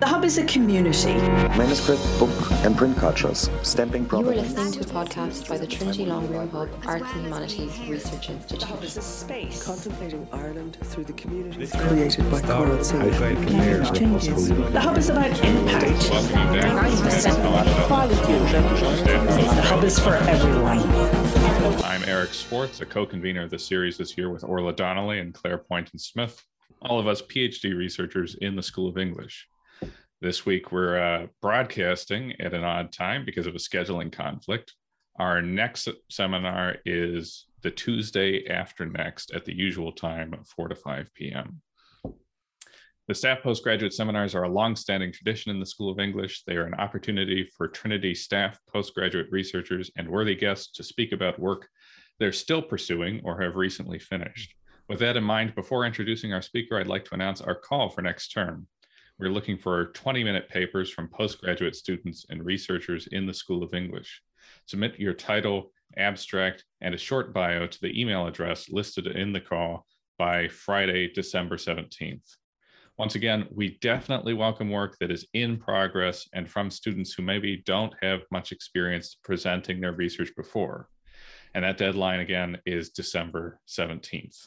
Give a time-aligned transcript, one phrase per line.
[0.00, 1.14] The Hub is a community.
[1.58, 2.30] Manuscript, book,
[2.62, 6.48] and print cultures, stamping You are listening to a podcast by the Trinity Long Room
[6.50, 8.60] Hub Arts and Humanities Research Institute.
[8.60, 9.64] The Hub is a space.
[9.64, 14.48] Contemplating Ireland through the communities created by Coral changes.
[14.48, 16.10] The Hub is about impact.
[19.50, 20.78] The Hub is for everyone.
[21.82, 25.58] I'm Eric Schwartz, a co-convener of the series this year with Orla Donnelly and Claire
[25.58, 26.44] Poynton Smith,
[26.82, 29.48] all of us PhD researchers in the School of English.
[30.20, 34.74] This week, we're uh, broadcasting at an odd time because of a scheduling conflict.
[35.20, 41.14] Our next seminar is the Tuesday after next at the usual time, 4 to 5
[41.14, 41.60] p.m.
[43.06, 46.42] The staff postgraduate seminars are a long-standing tradition in the School of English.
[46.44, 51.38] They are an opportunity for Trinity staff, postgraduate researchers, and worthy guests to speak about
[51.38, 51.68] work
[52.18, 54.54] they're still pursuing or have recently finished.
[54.88, 58.02] With that in mind, before introducing our speaker, I'd like to announce our call for
[58.02, 58.66] next term.
[59.18, 63.74] We're looking for 20 minute papers from postgraduate students and researchers in the School of
[63.74, 64.22] English.
[64.66, 69.40] Submit your title, abstract, and a short bio to the email address listed in the
[69.40, 69.84] call
[70.18, 72.36] by Friday, December 17th.
[72.96, 77.60] Once again, we definitely welcome work that is in progress and from students who maybe
[77.66, 80.88] don't have much experience presenting their research before.
[81.56, 84.46] And that deadline again is December 17th.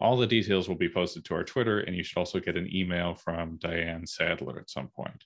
[0.00, 2.74] All the details will be posted to our Twitter, and you should also get an
[2.74, 5.24] email from Diane Sadler at some point.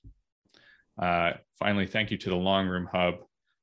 [1.01, 3.17] Uh, finally, thank you to the Long Room Hub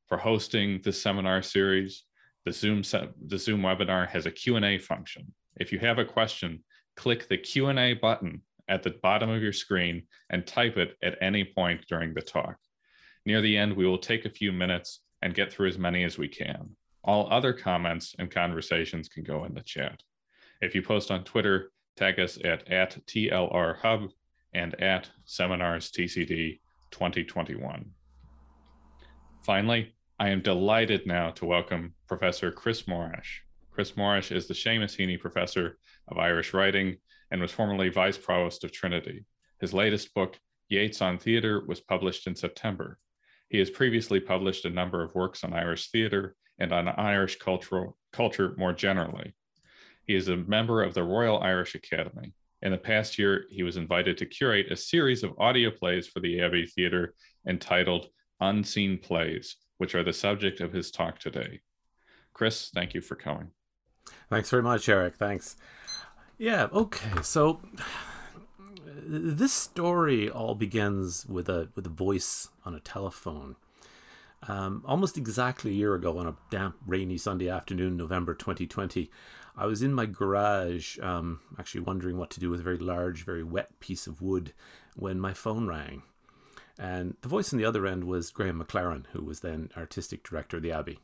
[0.08, 2.04] for hosting this seminar series.
[2.46, 2.82] The Zoom,
[3.28, 5.34] the Zoom webinar has a Q&A function.
[5.58, 6.64] If you have a question,
[6.96, 11.44] click the Q&A button at the bottom of your screen and type it at any
[11.44, 12.56] point during the talk.
[13.26, 16.18] Near the end, we will take a few minutes and get through as many as
[16.18, 16.70] we can.
[17.04, 20.02] All other comments and conversations can go in the chat.
[20.62, 24.10] If you post on Twitter, tag us at, at TLR Hub
[24.54, 26.60] and at Seminars TCD
[26.92, 27.90] 2021.
[29.44, 33.40] Finally, I am delighted now to welcome Professor Chris Morash.
[33.72, 36.98] Chris Morash is the Seamus Heaney Professor of Irish Writing
[37.32, 39.26] and was formerly Vice Provost of Trinity.
[39.60, 40.38] His latest book,
[40.70, 43.00] Yeats on Theatre, was published in September.
[43.50, 47.98] He has previously published a number of works on Irish theatre and on Irish cultural,
[48.14, 49.34] culture more generally.
[50.12, 52.34] He is a member of the Royal Irish Academy.
[52.62, 56.20] In the past year, he was invited to curate a series of audio plays for
[56.20, 57.14] the Abbey Theatre
[57.48, 58.08] entitled
[58.42, 61.62] Unseen Plays, which are the subject of his talk today.
[62.34, 63.52] Chris, thank you for coming.
[64.30, 65.16] Thanks very much, Eric.
[65.16, 65.56] Thanks.
[66.38, 67.22] Yeah, okay.
[67.22, 67.62] So
[69.06, 73.56] this story all begins with a with a voice on a telephone.
[74.46, 79.10] Um, almost exactly a year ago, on a damp, rainy Sunday afternoon, November 2020,
[79.62, 83.24] I was in my garage, um, actually wondering what to do with a very large,
[83.24, 84.54] very wet piece of wood,
[84.96, 86.02] when my phone rang.
[86.80, 90.58] And the voice on the other end was Graham McLaren, who was then artistic director
[90.58, 90.98] of the Abbey.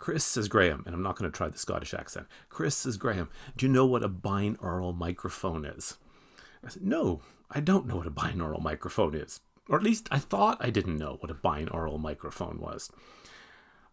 [0.00, 2.26] Chris says Graham, and I'm not going to try the Scottish accent.
[2.48, 5.96] Chris says Graham, do you know what a binaural microphone is?
[6.64, 9.38] I said, No, I don't know what a binaural microphone is.
[9.68, 12.90] Or at least I thought I didn't know what a binaural microphone was.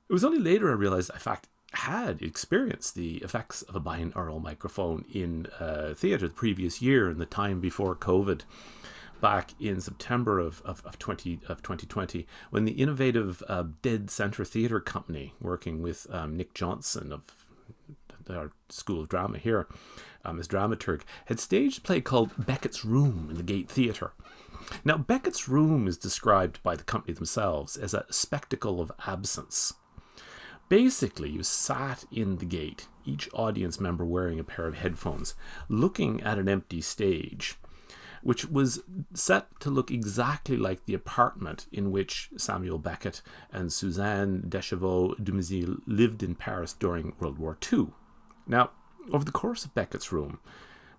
[0.09, 4.41] It was only later I realized, in fact, had experienced the effects of a binaural
[4.41, 8.41] microphone in uh, theatre the previous year in the time before COVID
[9.19, 14.45] back in September of, of, of, 20, of 2020 when the innovative uh, Dead Centre
[14.45, 17.45] Theatre Company, working with um, Nick Johnson of
[18.29, 19.67] our School of Drama here
[20.25, 24.13] um, as dramaturg, had staged a play called Beckett's Room in the Gate Theatre.
[24.83, 29.73] Now, Beckett's Room is described by the company themselves as a spectacle of absence.
[30.69, 35.33] Basically, you sat in the gate, each audience member wearing a pair of headphones,
[35.69, 37.57] looking at an empty stage
[38.22, 38.83] which was
[39.13, 45.79] set to look exactly like the apartment in which Samuel Beckett and Suzanne Déchevaux Dumesnil
[45.85, 47.88] lived in Paris during World War II.
[48.45, 48.72] Now,
[49.11, 50.39] over the course of Beckett's room,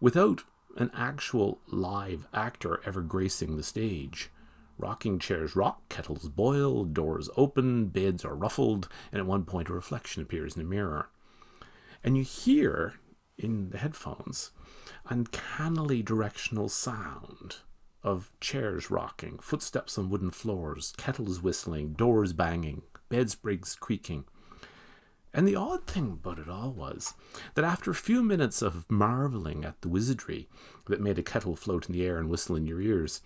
[0.01, 0.45] without
[0.77, 4.31] an actual live actor ever gracing the stage,
[4.78, 9.72] rocking chairs rock, kettles boil, doors open, beds are ruffled, and at one point a
[9.72, 11.09] reflection appears in a mirror.
[12.03, 12.95] And you hear
[13.36, 14.53] in the headphones
[15.09, 17.57] uncannily directional sound
[18.03, 24.25] of chairs rocking, footsteps on wooden floors, kettles whistling, doors banging, bedsprigs creaking.
[25.34, 27.15] And the odd thing about it all was
[27.54, 30.48] that after a few minutes of marveling at the wizardry
[30.86, 33.21] that made a kettle float in the air and whistle in your ears,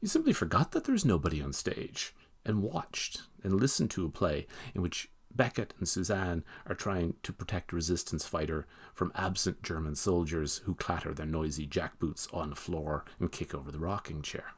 [0.00, 2.14] you simply forgot that there's nobody on stage
[2.44, 7.32] and watched and listened to a play in which Beckett and Suzanne are trying to
[7.32, 12.56] protect a resistance fighter from absent German soldiers who clatter their noisy jackboots on the
[12.56, 14.54] floor and kick over the rocking chair.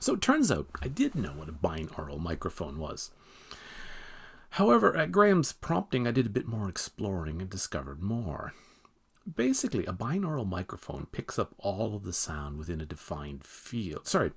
[0.00, 3.10] So it turns out I did know what a binaural microphone was.
[4.50, 8.54] However, at Graham's prompting, I did a bit more exploring and discovered more.
[9.34, 14.06] Basically, a binaural microphone picks up all of the sound within a defined field.
[14.06, 14.32] Sorry,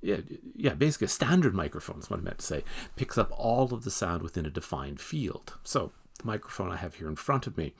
[0.00, 0.18] yeah,
[0.54, 2.64] yeah, basically a standard microphone is what I meant to say,
[2.96, 5.54] picks up all of the sound within a defined field.
[5.64, 7.74] So the microphone I have here in front of me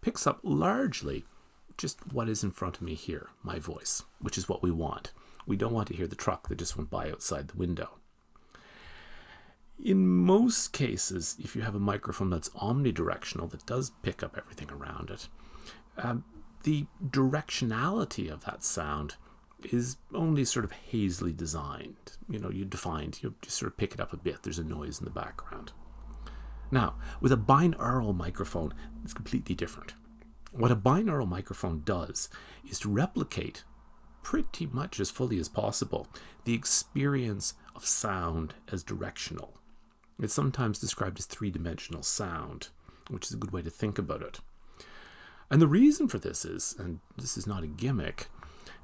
[0.00, 1.24] picks up largely
[1.76, 5.12] just what is in front of me here, my voice, which is what we want.
[5.46, 7.90] We don't want to hear the truck that just went by outside the window.
[9.82, 14.70] In most cases, if you have a microphone that's omnidirectional that does pick up everything
[14.70, 15.28] around it,
[15.98, 16.24] um,
[16.62, 19.16] the directionality of that sound
[19.72, 22.12] is only sort of hazily designed.
[22.28, 24.64] You know, you defined, you just sort of pick it up a bit, there's a
[24.64, 25.72] noise in the background.
[26.70, 29.94] Now, with a binaural microphone, it's completely different.
[30.52, 32.28] What a binaural microphone does
[32.68, 33.64] is to replicate
[34.22, 36.08] pretty much as fully as possible
[36.44, 39.60] the experience of sound as directional.
[40.18, 42.68] It's sometimes described as three dimensional sound,
[43.08, 44.40] which is a good way to think about it.
[45.50, 48.28] And the reason for this is, and this is not a gimmick,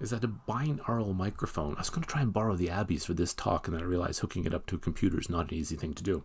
[0.00, 1.74] is that a binaural microphone.
[1.76, 3.86] I was going to try and borrow the Abbeys for this talk, and then I
[3.86, 6.24] realized hooking it up to a computer is not an easy thing to do.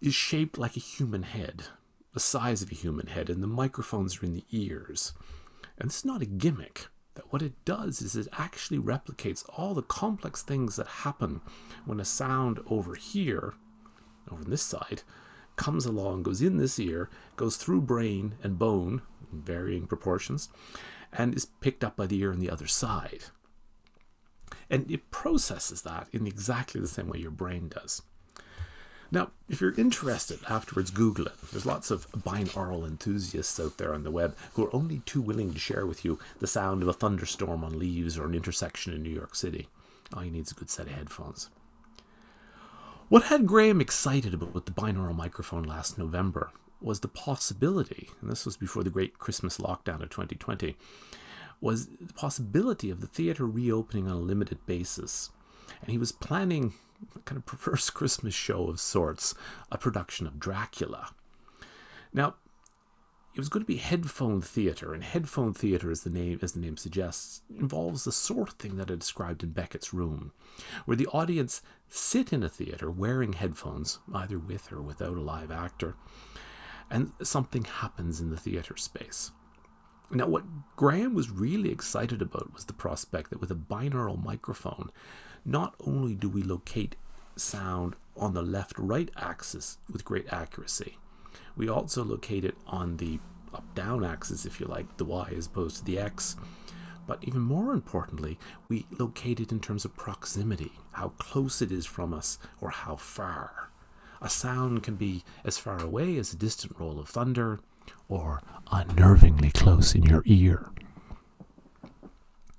[0.00, 1.64] Is shaped like a human head,
[2.12, 5.12] the size of a human head, and the microphones are in the ears.
[5.78, 6.88] And this is not a gimmick.
[7.14, 11.40] That what it does is it actually replicates all the complex things that happen
[11.84, 13.54] when a sound over here,
[14.30, 15.02] over on this side,
[15.56, 19.02] comes along, goes in this ear, goes through brain and bone
[19.32, 20.48] in varying proportions,
[21.12, 23.24] and is picked up by the ear on the other side.
[24.70, 28.02] And it processes that in exactly the same way your brain does.
[29.10, 31.34] Now, if you're interested, afterwards Google it.
[31.52, 35.52] There's lots of binaural enthusiasts out there on the web who are only too willing
[35.52, 39.02] to share with you the sound of a thunderstorm on leaves or an intersection in
[39.02, 39.68] New York City.
[40.12, 41.48] All you need is a good set of headphones.
[43.10, 48.46] What had Graham excited about the binaural microphone last November was the possibility, and this
[48.46, 50.74] was before the great Christmas lockdown of 2020,
[51.60, 55.30] was the possibility of the theater reopening on a limited basis.
[55.82, 56.72] And he was planning
[57.14, 59.34] a kind of perverse Christmas show of sorts,
[59.70, 61.10] a production of Dracula.
[62.12, 62.36] Now,
[63.34, 66.60] it was going to be headphone theater, and headphone theater, as the name as the
[66.60, 70.32] name suggests, involves the sort of thing that I described in Beckett's room,
[70.84, 75.50] where the audience sit in a theater wearing headphones, either with or without a live
[75.50, 75.96] actor,
[76.88, 79.32] and something happens in the theater space.
[80.12, 80.44] Now, what
[80.76, 84.90] Graham was really excited about was the prospect that with a binaural microphone,
[85.44, 86.94] not only do we locate
[87.34, 90.98] sound on the left right axis with great accuracy,
[91.56, 93.18] we also locate it on the
[93.52, 96.36] up down axis, if you like, the y as opposed to the x.
[97.06, 98.38] But even more importantly,
[98.68, 102.96] we locate it in terms of proximity, how close it is from us or how
[102.96, 103.70] far.
[104.20, 107.60] A sound can be as far away as a distant roll of thunder
[108.08, 108.40] or
[108.72, 110.70] unnervingly close in your ear.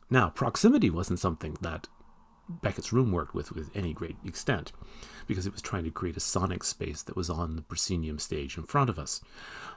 [0.10, 1.88] Now, proximity wasn't something that
[2.48, 4.72] Beckett's room worked with with any great extent
[5.28, 8.58] because it was trying to create a sonic space that was on the proscenium stage
[8.58, 9.22] in front of us.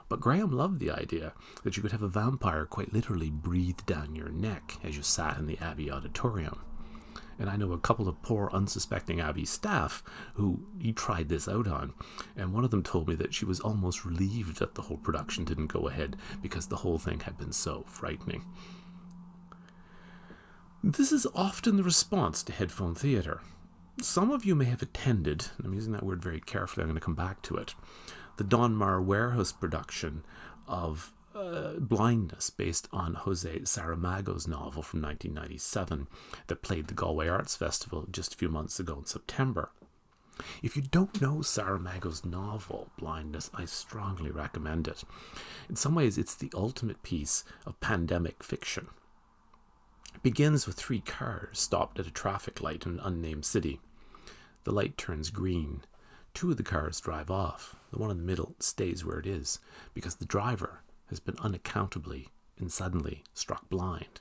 [0.09, 1.33] But Graham loved the idea
[1.65, 5.39] that you could have a vampire quite literally breathe down your neck as you sat
[5.39, 6.61] in the Abbey auditorium.
[7.39, 10.03] And I know a couple of poor, unsuspecting Abbey staff
[10.35, 11.95] who he tried this out on.
[12.37, 15.45] And one of them told me that she was almost relieved that the whole production
[15.45, 18.45] didn't go ahead because the whole thing had been so frightening.
[20.83, 23.41] This is often the response to headphone theatre.
[24.01, 27.05] Some of you may have attended, I'm using that word very carefully, I'm going to
[27.05, 27.75] come back to it,
[28.37, 30.23] the Donmar Warehouse production
[30.69, 36.07] of uh, Blindness, based on Jose Saramago's novel from 1997
[36.47, 39.73] that played the Galway Arts Festival just a few months ago in September.
[40.63, 45.03] If you don't know Saramago's novel, Blindness, I strongly recommend it.
[45.69, 48.87] In some ways, it's the ultimate piece of pandemic fiction.
[50.19, 53.79] It begins with three cars stopped at a traffic light in an unnamed city.
[54.65, 55.83] The light turns green.
[56.35, 57.77] Two of the cars drive off.
[57.93, 59.61] The one in the middle stays where it is
[59.95, 64.21] because the driver has been unaccountably and suddenly struck blind.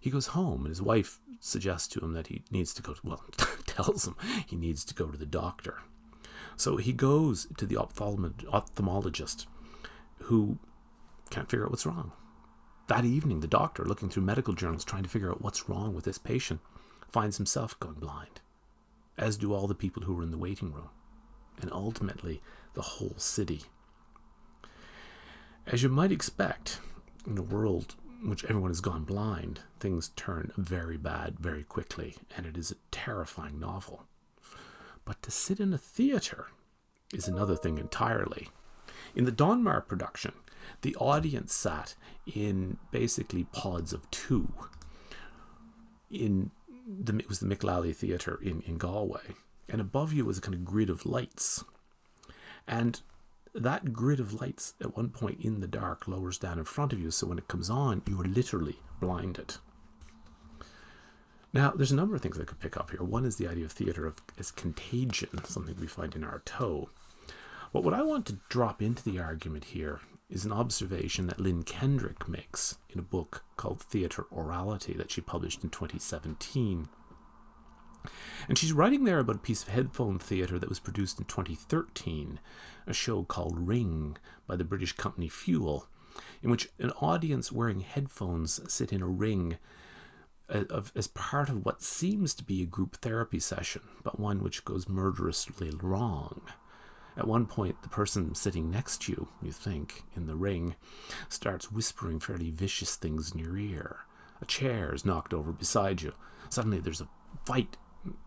[0.00, 3.00] He goes home and his wife suggests to him that he needs to go to,
[3.04, 3.24] well,
[3.66, 5.82] tells him he needs to go to the doctor.
[6.56, 9.44] So he goes to the ophthalmologist
[10.20, 10.56] who
[11.28, 12.12] can't figure out what's wrong.
[12.92, 16.04] That evening, the doctor, looking through medical journals trying to figure out what's wrong with
[16.04, 16.60] this patient,
[17.10, 18.42] finds himself going blind,
[19.16, 20.90] as do all the people who were in the waiting room,
[21.62, 22.42] and ultimately
[22.74, 23.62] the whole city.
[25.66, 26.80] As you might expect,
[27.26, 32.16] in a world in which everyone has gone blind, things turn very bad very quickly,
[32.36, 34.04] and it is a terrifying novel.
[35.06, 36.48] But to sit in a theatre
[37.10, 38.50] is another thing entirely.
[39.14, 40.34] In the Donmar production,
[40.80, 41.94] the audience sat
[42.26, 44.52] in basically pods of two.
[46.10, 46.50] In
[46.86, 49.34] the it was the Mick Lally Theatre in, in Galway,
[49.68, 51.64] and above you was a kind of grid of lights.
[52.66, 53.00] And
[53.54, 57.00] that grid of lights at one point in the dark lowers down in front of
[57.00, 59.56] you, so when it comes on, you are literally blinded.
[61.52, 63.02] Now, there's a number of things I could pick up here.
[63.02, 66.88] One is the idea of theatre of, as contagion, something we find in Artaud.
[67.74, 70.00] But what I want to drop into the argument here
[70.32, 75.20] is an observation that Lynne Kendrick makes in a book called Theatre Aurality that she
[75.20, 76.88] published in 2017.
[78.48, 82.40] And she's writing there about a piece of headphone theatre that was produced in 2013,
[82.86, 85.86] a show called Ring by the British company Fuel,
[86.42, 89.58] in which an audience wearing headphones sit in a ring
[90.48, 94.88] as part of what seems to be a group therapy session, but one which goes
[94.88, 96.40] murderously wrong.
[97.16, 100.76] At one point, the person sitting next to you, you think, in the ring,
[101.28, 104.00] starts whispering fairly vicious things in your ear.
[104.40, 106.12] A chair is knocked over beside you.
[106.48, 107.08] Suddenly, there's a
[107.44, 107.76] fight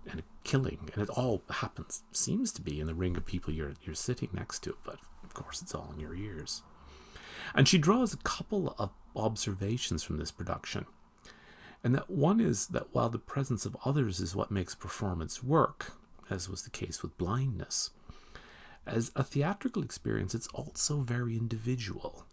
[0.10, 3.54] and a killing, and it all happens, seems to be, in the ring of people
[3.54, 6.62] you're, you're sitting next to, but of course, it's all in your ears.
[7.54, 10.86] And she draws a couple of observations from this production.
[11.84, 15.94] And that one is that while the presence of others is what makes performance work,
[16.30, 17.92] as was the case with blindness,
[18.86, 22.26] as a theatrical experience, it's also very individual.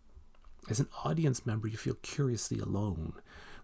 [0.68, 3.14] As an audience member, you feel curiously alone,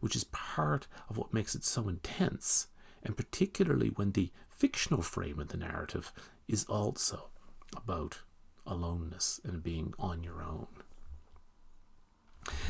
[0.00, 2.68] which is part of what makes it so intense
[3.02, 6.12] and particularly when the fictional frame of the narrative
[6.46, 7.30] is also
[7.76, 8.20] about
[8.66, 10.66] aloneness and being on your own.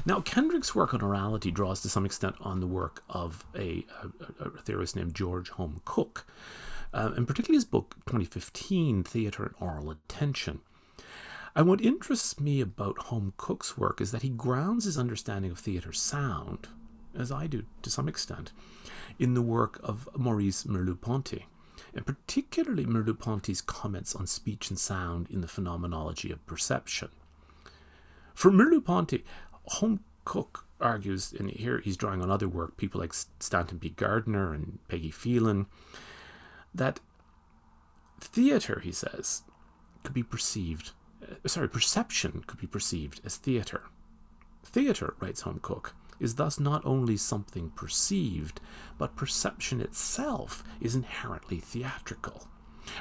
[0.05, 3.87] Now, Kendrick's work on aurality draws to some extent on the work of a,
[4.41, 6.27] a, a theorist named George Home Cook,
[6.93, 10.61] uh, and particularly his book 2015, Theatre and Aural Attention.
[11.55, 15.59] And what interests me about Home Cook's work is that he grounds his understanding of
[15.59, 16.69] theatre sound,
[17.17, 18.53] as I do to some extent,
[19.19, 21.47] in the work of Maurice Merleau-Ponty,
[21.95, 27.09] and particularly Merleau-Ponty's comments on speech and sound in the phenomenology of perception.
[28.35, 29.25] For Merleau-Ponty,
[29.65, 33.89] Home Cook argues, and here he's drawing on other work, people like Stanton B.
[33.89, 35.67] Garner and Peggy Phelan,
[36.75, 37.01] that
[38.21, 39.43] theatre, he says,
[40.03, 43.83] could be perceived, uh, sorry, perception could be perceived as theatre.
[44.65, 48.61] Theatre, writes Home Cook, is thus not only something perceived,
[48.99, 52.49] but perception itself is inherently theatrical.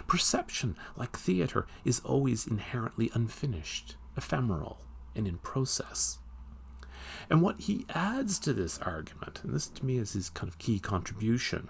[0.05, 4.81] Perception, like theatre, is always inherently unfinished, ephemeral,
[5.15, 6.19] and in process.
[7.29, 10.59] And what he adds to this argument, and this to me is his kind of
[10.59, 11.69] key contribution,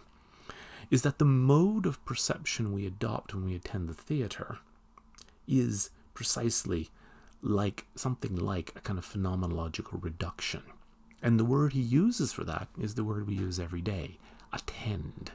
[0.90, 4.60] is that the mode of perception we adopt when we attend the theatre
[5.48, 6.90] is precisely
[7.42, 10.64] like something like a kind of phenomenological reduction.
[11.22, 14.18] And the word he uses for that is the word we use every day
[14.54, 15.32] attend.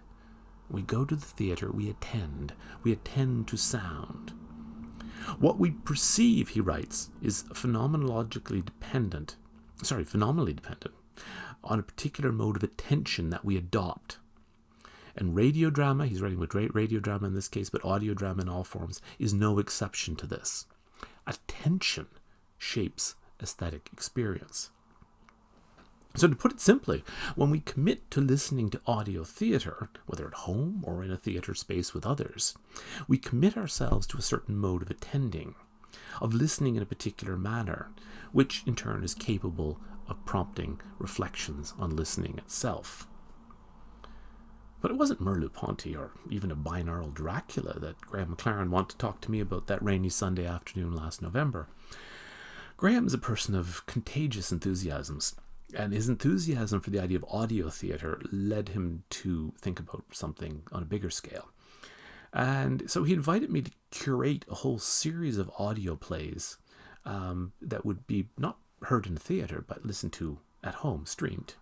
[0.70, 2.54] We go to the theatre, we attend.
[2.82, 4.32] We attend to sound.
[5.38, 9.36] What we perceive, he writes, is phenomenologically dependent,
[9.82, 10.94] sorry, phenomenally dependent
[11.62, 14.18] on a particular mode of attention that we adopt.
[15.16, 18.42] And radio drama, he's writing with great radio drama in this case, but audio drama
[18.42, 20.66] in all forms, is no exception to this.
[21.26, 22.06] Attention
[22.58, 24.70] shapes aesthetic experience.
[26.14, 27.04] So, to put it simply,
[27.36, 31.54] when we commit to listening to audio theatre, whether at home or in a theatre
[31.54, 32.54] space with others,
[33.08, 35.54] we commit ourselves to a certain mode of attending,
[36.20, 37.90] of listening in a particular manner,
[38.30, 43.08] which in turn is capable of prompting reflections on listening itself.
[44.82, 49.20] But it wasn't Merleau-Ponty or even a binaural Dracula that Graham McLaren wanted to talk
[49.22, 51.68] to me about that rainy Sunday afternoon last November.
[52.76, 55.36] Graham is a person of contagious enthusiasms
[55.76, 60.62] and his enthusiasm for the idea of audio theatre led him to think about something
[60.72, 61.50] on a bigger scale.
[62.32, 66.58] And so he invited me to curate a whole series of audio plays
[67.04, 71.54] um, that would be not heard in theatre, but listened to at home, streamed.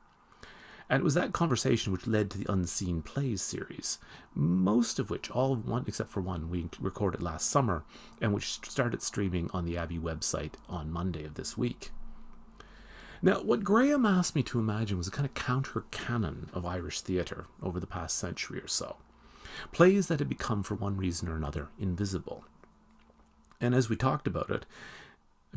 [0.91, 4.01] And it was that conversation which led to the Unseen Plays series,
[4.35, 7.85] most of which, all one except for one, we recorded last summer,
[8.21, 11.93] and which started streaming on the Abbey website on Monday of this week.
[13.23, 17.03] Now, what Graham asked me to imagine was a kind of counter canon of Irish
[17.03, 18.97] theatre over the past century or so.
[19.71, 22.45] Plays that had become, for one reason or another, invisible.
[23.61, 24.67] And as we talked about it,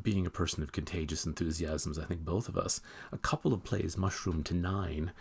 [0.02, 2.82] being a person of contagious enthusiasms, I think both of us,
[3.12, 5.12] a couple of plays mushroomed to nine.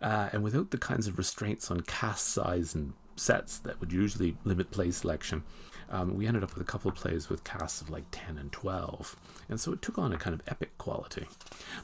[0.00, 4.36] Uh, and without the kinds of restraints on cast size and sets that would usually
[4.44, 5.42] limit play selection,
[5.90, 8.52] um, we ended up with a couple of plays with casts of like 10 and
[8.52, 9.16] 12.
[9.48, 11.26] And so it took on a kind of epic quality.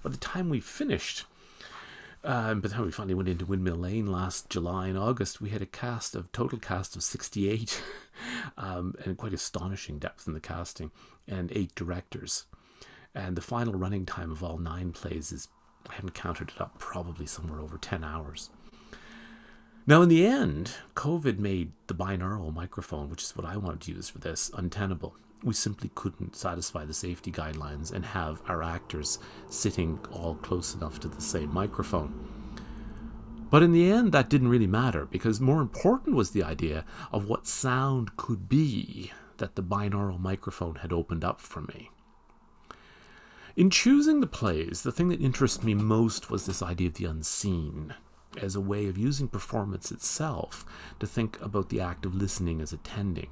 [0.02, 1.24] By the time we finished,
[2.24, 5.50] uh, by the time we finally went into Windmill Lane last July and August, we
[5.50, 7.82] had a cast of total cast of 68,
[8.56, 10.90] um, and quite astonishing depth in the casting,
[11.28, 12.46] and eight directors.
[13.14, 15.48] And the final running time of all nine plays is,
[15.88, 18.50] I haven't counted it up, probably somewhere over 10 hours.
[19.86, 23.92] Now, in the end, COVID made the binaural microphone, which is what I wanted to
[23.92, 25.14] use for this, untenable.
[25.44, 29.18] We simply couldn't satisfy the safety guidelines and have our actors
[29.50, 32.14] sitting all close enough to the same microphone.
[33.50, 37.28] But in the end, that didn't really matter because more important was the idea of
[37.28, 41.90] what sound could be that the binaural microphone had opened up for me.
[43.54, 47.04] In choosing the plays, the thing that interested me most was this idea of the
[47.04, 47.94] unseen
[48.40, 50.64] as a way of using performance itself
[50.98, 53.28] to think about the act of listening as attending.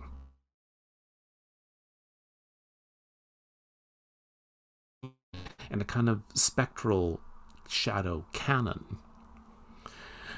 [5.73, 7.21] And a kind of spectral
[7.67, 8.99] shadow canon.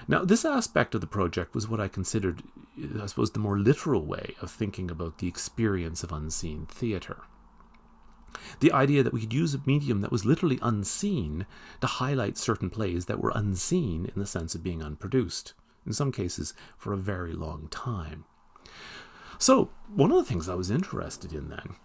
[0.07, 2.43] Now, this aspect of the project was what I considered,
[3.01, 7.23] I suppose, the more literal way of thinking about the experience of unseen theatre.
[8.61, 11.47] The idea that we could use a medium that was literally unseen
[11.81, 15.55] to highlight certain plays that were unseen in the sense of being unproduced,
[15.87, 18.25] in some cases for a very long time.
[19.39, 21.77] So, one of the things I was interested in then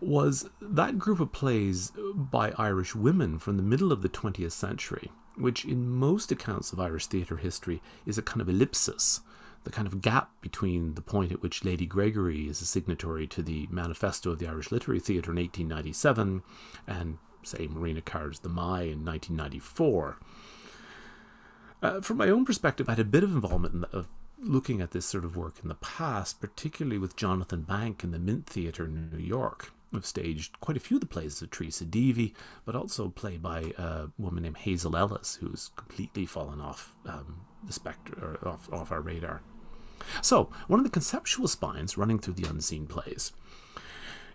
[0.00, 5.10] was that group of plays by Irish women from the middle of the 20th century,
[5.36, 9.20] which in most accounts of Irish theatre history is a kind of ellipsis
[9.64, 13.42] the kind of gap between the point at which Lady Gregory is a signatory to
[13.42, 16.42] the Manifesto of the Irish Literary Theatre in 1897
[16.86, 20.18] and, say, Marina Carr's The Mai in 1994.
[21.82, 24.08] Uh, from my own perspective, I had a bit of involvement in the, of
[24.38, 28.18] looking at this sort of work in the past, particularly with Jonathan Bank in the
[28.18, 29.72] Mint Theatre in New York.
[29.94, 33.36] I've staged quite a few of the plays of Teresa Deevy, but also a play
[33.36, 38.72] by a woman named Hazel Ellis, who's completely fallen off um, the spectre, or off,
[38.72, 39.42] off our radar.
[40.20, 43.32] So, one of the conceptual spines running through the unseen plays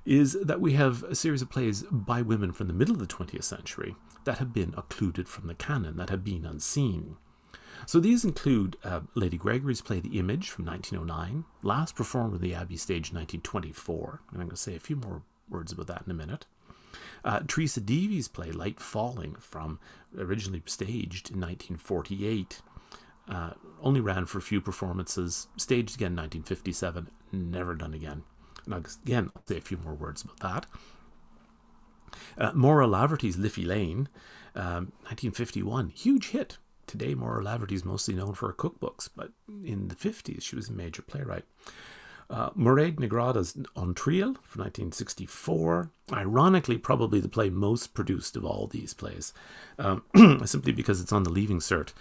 [0.05, 3.13] is that we have a series of plays by women from the middle of the
[3.13, 7.17] 20th century that have been occluded from the canon, that have been unseen.
[7.85, 12.53] So these include uh, Lady Gregory's play The Image from 1909, last performed at the
[12.53, 16.03] Abbey stage in 1924, and I'm going to say a few more words about that
[16.05, 16.45] in a minute.
[17.23, 19.79] Uh, Teresa Deevy's play Light Falling from
[20.17, 22.61] originally staged in 1948
[23.29, 28.23] uh, only ran for a few performances, staged again in 1957, never done again.
[28.65, 30.65] And again, I'll say a few more words about that.
[32.37, 34.09] Uh, Maura Laverty's Liffey Lane,
[34.55, 36.57] um, 1951, huge hit.
[36.87, 39.29] Today, Maura Laverty is mostly known for her cookbooks, but
[39.63, 41.45] in the 50s, she was a major playwright.
[42.29, 45.89] Uh, Máiréad Ní Ghráda's On Trial from 1964.
[46.13, 49.33] Ironically, probably the play most produced of all these plays,
[49.79, 50.03] um,
[50.45, 51.93] simply because it's on the Leaving Cert.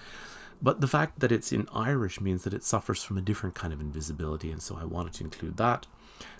[0.61, 3.73] But the fact that it's in Irish means that it suffers from a different kind
[3.73, 5.87] of invisibility, and so I wanted to include that.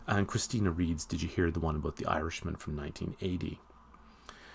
[0.07, 3.61] And Christina Reid's Did You Hear the One About the Irishman from 1980?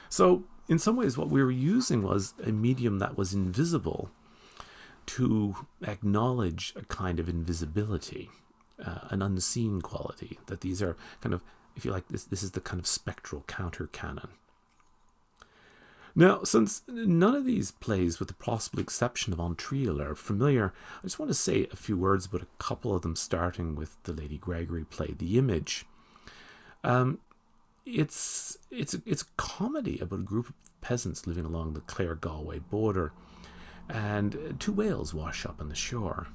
[0.10, 4.12] So, in some ways, what we were using was a medium that was invisible
[5.06, 8.30] to acknowledge a kind of invisibility,
[8.84, 11.42] uh, an unseen quality, that these are kind of,
[11.76, 14.30] if you like, this, this is the kind of spectral counter canon.
[16.16, 20.72] Now, since none of these plays, with the possible exception of On Trial, are familiar,
[21.00, 23.98] I just want to say a few words about a couple of them, starting with
[24.04, 25.86] the Lady Gregory play, The Image.
[26.84, 27.18] Um,
[27.86, 33.12] it's it's it's comedy about a group of peasants living along the Clare Galway border,
[33.90, 36.28] and two whales wash up on the shore.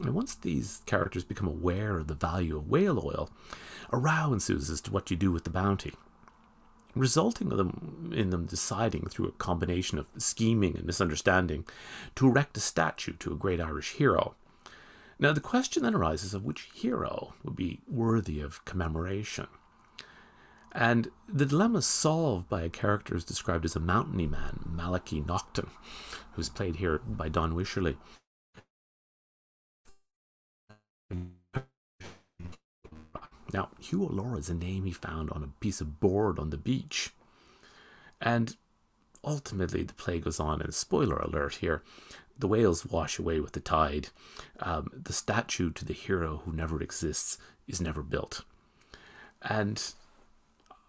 [0.00, 3.30] And once these characters become aware of the value of whale oil,
[3.90, 5.92] a row ensues as to what you do with the bounty
[6.94, 7.50] resulting
[8.12, 11.64] in them, deciding through a combination of scheming and misunderstanding
[12.16, 14.34] to erect a statue to a great Irish hero.
[15.18, 19.48] Now, the question then arises of which hero would be worthy of commemoration.
[20.72, 25.20] And the dilemma is solved by a character who's described as a mountainy man, Malachy
[25.20, 25.70] Naughton,
[26.32, 27.96] who's played here by Don Wycherley.
[33.52, 36.58] Now, Hugh O'Lorrha is a name he found on a piece of board on the
[36.58, 37.10] beach.
[38.20, 38.56] And
[39.24, 41.82] ultimately, the play goes on, and spoiler alert here
[42.38, 44.08] the whales wash away with the tide.
[44.60, 48.44] Um, the statue to the hero who never exists is never built.
[49.42, 49.82] And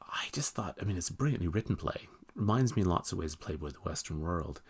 [0.01, 2.07] I just thought, I mean, it's a brilliantly written play.
[2.35, 4.61] Reminds me in lots of ways of Playboy the Western World.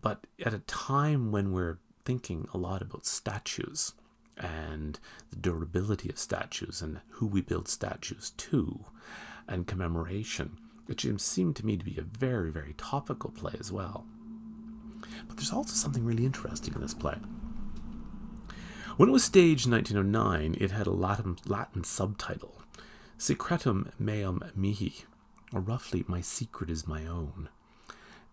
[0.00, 3.92] But at a time when we're thinking a lot about statues
[4.38, 4.98] and
[5.30, 8.84] the durability of statues and who we build statues to
[9.46, 14.06] and commemoration, it seemed to me to be a very, very topical play as well.
[15.26, 17.16] But there's also something really interesting in this play.
[18.96, 22.62] When it was staged in 1909, it had a Latin, Latin subtitle,
[23.16, 25.04] Secretum meum mihi,
[25.52, 27.48] or roughly, My Secret is My Own.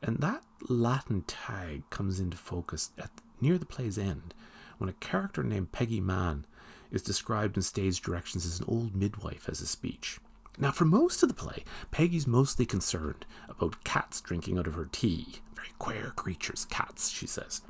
[0.01, 4.33] And that Latin tag comes into focus at near the play's end
[4.77, 6.45] when a character named Peggy Mahon
[6.91, 10.19] is described in stage directions as an old midwife as a speech.
[10.57, 14.87] Now, for most of the play, Peggy's mostly concerned about cats drinking out of her
[14.89, 15.41] tea.
[15.55, 17.61] Very queer creatures, cats, she says.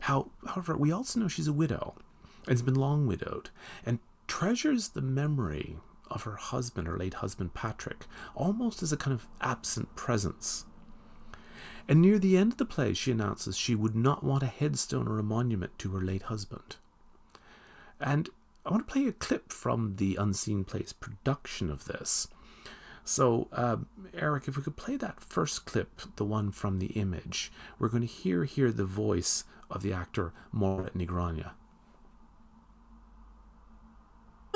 [0.00, 1.94] How, however, we also know she's a widow
[2.46, 3.50] and has been long widowed
[3.84, 5.78] and treasures the memory
[6.10, 10.66] of her husband, her late husband Patrick, almost as a kind of absent presence.
[11.86, 15.06] And near the end of the play, she announces she would not want a headstone
[15.06, 16.76] or a monument to her late husband.
[18.00, 18.30] And
[18.64, 22.28] I want to play a clip from the Unseen Plays production of this.
[23.04, 23.76] So, uh,
[24.14, 28.00] Eric, if we could play that first clip, the one from the image, we're going
[28.00, 31.50] to hear here the voice of the actor Maura Ní Ghráinne.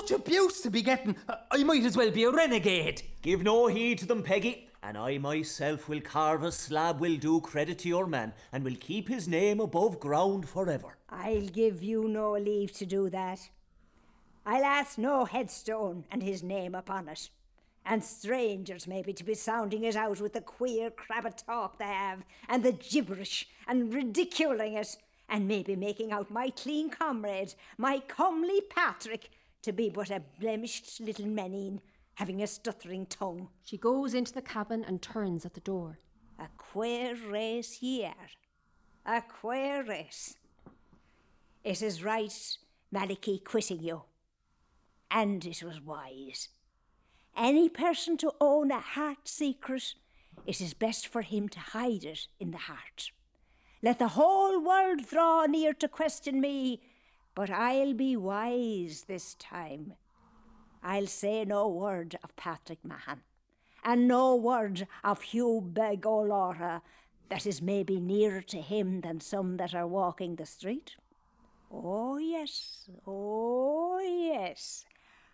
[0.00, 1.16] Such abuse to be getting.
[1.50, 3.02] I might as well be a renegade.
[3.20, 7.42] Give no heed to them, Peggy, and I myself will carve a slab will do
[7.42, 10.96] credit to your man, and will keep his name above ground forever.
[11.10, 13.50] I'll give you no leave to do that.
[14.46, 17.28] I'll ask no headstone and his name upon it.
[17.84, 22.24] And strangers maybe to be sounding it out with the queer crabbit talk they have,
[22.48, 24.96] and the gibberish, and ridiculing it,
[25.28, 29.28] and maybe making out my clean comrade, my comely Patrick,
[29.60, 31.80] to be but a blemished little menine,
[32.18, 33.46] having a stuttering tongue.
[33.62, 36.00] She goes into the cabin and turns at the door.
[36.36, 38.30] A queer race ye are.
[39.06, 40.36] A queer race.
[41.62, 42.58] It is right,
[42.90, 44.02] Malachy, quitting you.
[45.08, 46.48] And it was wise.
[47.36, 49.94] Any person to own a heart secret,
[50.44, 53.12] it is best for him to hide it in the heart.
[53.80, 56.82] Let the whole world draw near to question me,
[57.36, 59.94] but I'll be wise this time.
[60.88, 63.20] I'll say no word of Patrick Mahon,
[63.84, 66.80] and no word of Hugh Beg O'Lorrha
[67.28, 70.96] that is maybe nearer to him than some that are walking the street.
[71.70, 74.86] Oh, yes, oh, yes.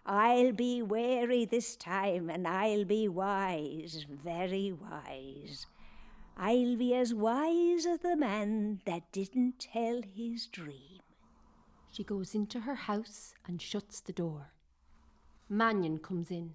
[0.04, 5.66] I'll be wary this time, and I'll be wise, very wise.
[6.36, 10.98] I'll be as wise as the man that didn't tell his dream.
[11.92, 14.53] She goes into her house and shuts the door.
[15.48, 16.54] Mannion comes in.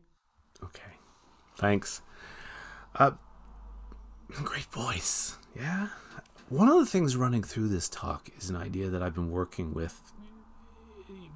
[0.64, 0.94] Okay.
[1.58, 2.02] Thanks.
[2.96, 3.12] Uh,
[4.44, 5.38] great voice.
[5.56, 5.88] Yeah.
[6.50, 9.74] One of the things running through this talk is an idea that I've been working
[9.74, 10.02] with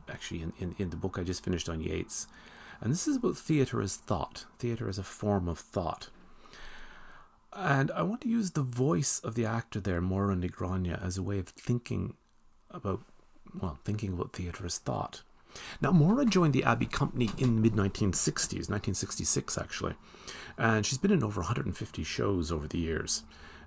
[0.09, 2.27] actually in, in, in the book I just finished on Yeats.
[2.81, 6.09] And this is about theatre as thought, theatre as a form of thought.
[7.53, 11.17] And I want to use the voice of the actor there, Maura Ní Ghráinne, as
[11.17, 12.15] a way of thinking
[12.71, 13.01] about,
[13.59, 15.21] well, thinking about theatre as thought.
[15.81, 19.95] Now, Maura joined the Abbey Company in the mid 1960s, 1966 actually,
[20.57, 23.23] and she's been in over 150 shows over the years.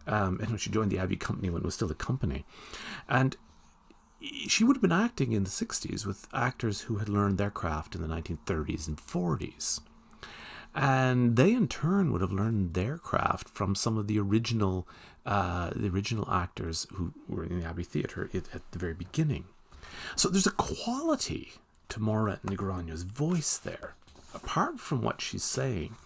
[0.07, 2.45] Um, and when she joined the Abbey Company when it was still a company,
[3.09, 3.37] and
[4.21, 7.95] she would have been acting in the 60s with actors who had learned their craft
[7.95, 9.81] in the 1930s and 40s.
[10.75, 14.87] And they in turn would have learned their craft from some of the original,
[15.25, 19.45] uh, the original actors who were in the Abbey Theatre at the very beginning.
[20.17, 21.53] So there's a quality
[21.89, 23.95] to Maura Ní Ghráinne's voice there,
[24.35, 25.97] apart from what she's saying,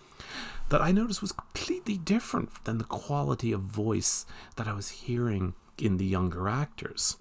[0.69, 5.55] that I noticed was completely different than the quality of voice that I was hearing
[5.79, 7.17] in the younger actors.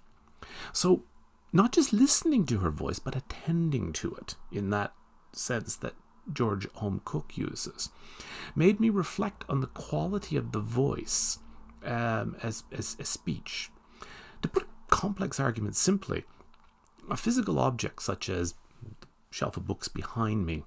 [0.74, 1.04] So,
[1.52, 4.94] not just listening to her voice, but attending to it in that
[5.32, 5.96] sense that
[6.32, 7.90] George Home Cook uses,
[8.56, 11.40] made me reflect on the quality of the voice
[11.84, 13.72] um, as, as, as speech.
[14.42, 16.24] To put a complex argument simply,
[17.10, 18.54] a physical object such as
[19.02, 20.64] the shelf of books behind me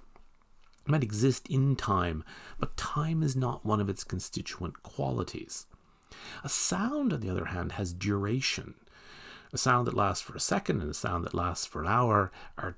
[0.87, 2.25] might exist in time,
[2.59, 5.67] but time is not one of its constituent qualities.
[6.43, 8.75] A sound, on the other hand, has duration.
[9.53, 12.33] A sound that lasts for a second and a sound that lasts for an hour
[12.59, 12.77] are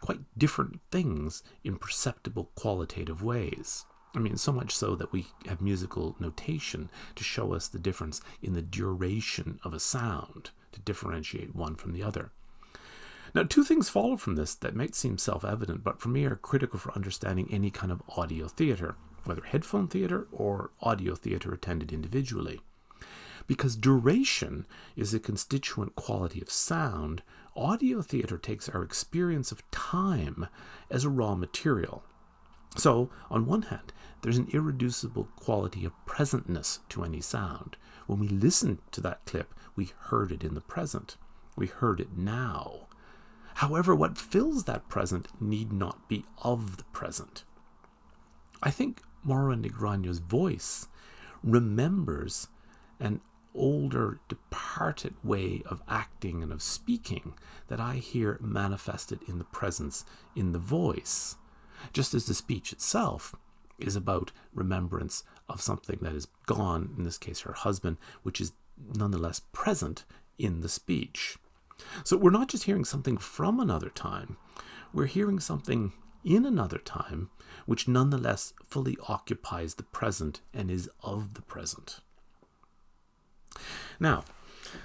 [0.00, 3.84] quite different things in perceptible qualitative ways.
[4.14, 8.20] I mean, so much so that we have musical notation to show us the difference
[8.40, 12.30] in the duration of a sound to differentiate one from the other.
[13.34, 16.36] Now, two things follow from this that might seem self evident, but for me are
[16.36, 18.94] critical for understanding any kind of audio theatre.
[19.24, 22.60] whether headphone theatre or audio theatre attended individually.
[23.46, 24.66] Because duration
[24.96, 27.22] is a constituent quality of sound,
[27.56, 30.46] audio theatre takes our experience of time
[30.90, 32.04] as a raw material.
[32.76, 33.92] So, on one hand,
[34.22, 37.76] there's an irreducible quality of presentness to any sound.
[38.06, 41.16] When we listened to that clip, we heard it in the present.
[41.56, 42.86] We heard it now.
[43.54, 47.44] However, what fills that present need not be of the present.
[48.62, 50.88] I think Maura Ní Ghráinne's voice
[51.42, 52.48] remembers
[52.98, 53.20] an
[53.54, 57.34] older, departed way of acting and of speaking
[57.68, 61.36] that I hear manifested in the presence, in the voice,
[61.92, 63.34] just as the speech itself
[63.78, 68.52] is about remembrance of something that is gone, in this case her husband, which is
[68.96, 70.04] nonetheless present
[70.38, 71.36] in the speech.
[72.04, 74.36] So we're not just hearing something from another time,
[74.92, 75.92] we're hearing something
[76.24, 77.30] in another time
[77.66, 82.00] which nonetheless fully occupies the present and is of the present.
[84.00, 84.24] Now,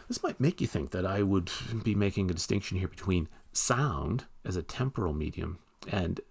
[0.08, 1.52] this might make you think that I would
[1.84, 6.22] be making a distinction here between sound as a temporal medium and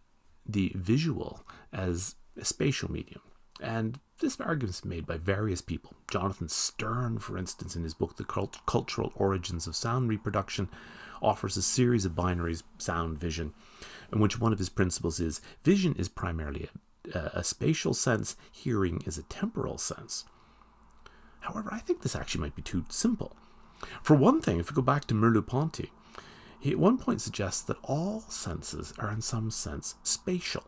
[0.46, 3.20] the visual as a spatial medium.
[3.60, 5.94] And this argument is made by various people.
[6.10, 10.68] Jonathan Sterne, for instance, in his book The Cult- Cultural Origins of Sound Reproduction,
[11.20, 13.52] offers a series of binaries, sound, vision,
[14.12, 16.68] in which one of his principles is vision is primarily
[17.14, 20.24] a, a spatial sense, hearing is a temporal sense.
[21.40, 23.36] However, I think this actually might be too simple.
[24.02, 25.92] For one thing, if we go back to Merleau-Ponty,
[26.60, 30.64] he at one point suggests that all senses are in some sense spatial.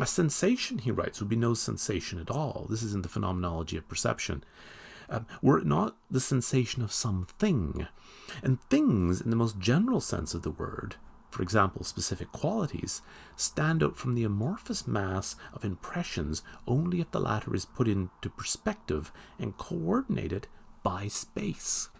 [0.00, 2.66] A sensation, he writes, would be no sensation at all.
[2.70, 4.44] This is in the phenomenology of perception.
[5.10, 7.88] Um, were it not the sensation of something.
[8.42, 10.96] And things, in the most general sense of the word,
[11.30, 13.02] for example, specific qualities,
[13.36, 18.30] stand out from the amorphous mass of impressions only if the latter is put into
[18.30, 20.46] perspective and coordinated
[20.82, 21.90] by space.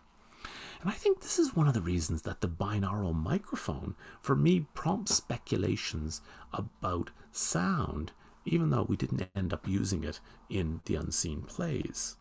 [0.81, 4.67] And I think this is one of the reasons that the binaural microphone, for me,
[4.75, 6.21] prompts speculations
[6.53, 8.13] about sound,
[8.45, 12.17] even though we didn't end up using it in the unseen plays.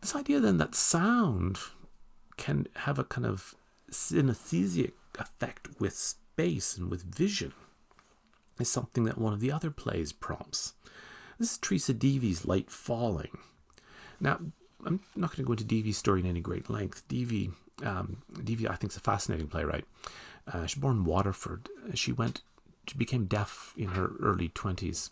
[0.00, 1.58] This idea then that sound
[2.36, 3.54] can have a kind of
[3.90, 7.52] synesthesic effect with space and with vision
[8.58, 10.74] is something that one of the other plays prompts.
[11.38, 13.38] This is Teresa Deevy's Light Falling.
[14.20, 14.40] Now,
[14.84, 17.06] I'm not going to go into Deevy's story in any great length.
[17.08, 17.52] Deevy,
[17.84, 19.84] um, Deevy, I think, is a fascinating playwright.
[20.46, 21.68] Uh, she was born in Waterford.
[21.94, 22.42] She went,
[22.88, 25.10] she became deaf in her early 20s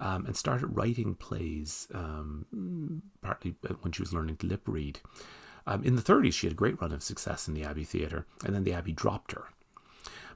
[0.00, 5.00] um, and started writing plays um, partly when she was learning to lip read.
[5.66, 8.26] Um, in the 30s, she had a great run of success in the Abbey Theatre,
[8.44, 9.44] and then the Abbey dropped her.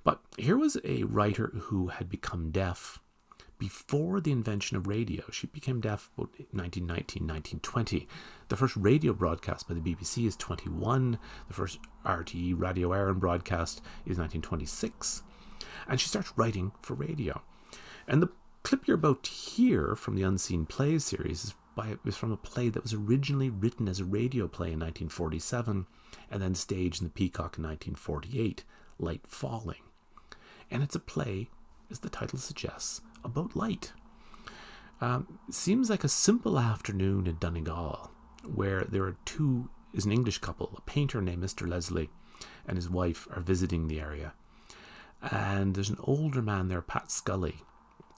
[0.04, 3.00] But here was a writer who had become deaf
[3.58, 5.24] before the invention of radio.
[5.30, 8.08] She became deaf about 1919, 1920.
[8.48, 11.18] The first radio broadcast by the BBC is 21.
[11.48, 15.22] The first RTE Radio Éireann broadcast is 1926.
[15.88, 17.42] And she starts writing for radio.
[18.06, 18.30] And the
[18.62, 22.36] clip you're about to hear from the Unseen Plays series is, by, is from a
[22.36, 25.86] play that was originally written as a radio play in 1947
[26.30, 28.64] and then staged in the Peacock in 1948,
[28.98, 29.82] Light Falling.
[30.70, 31.48] And it's a play,
[31.90, 33.92] as the title suggests, about light.
[35.00, 38.10] Um, seems like a simple afternoon in Donegal,
[38.44, 41.68] where there are two, is an English couple, a painter named Mr.
[41.68, 42.10] Leslie
[42.66, 44.34] and his wife are visiting the area.
[45.22, 47.56] And there's an older man there, Pat Scully,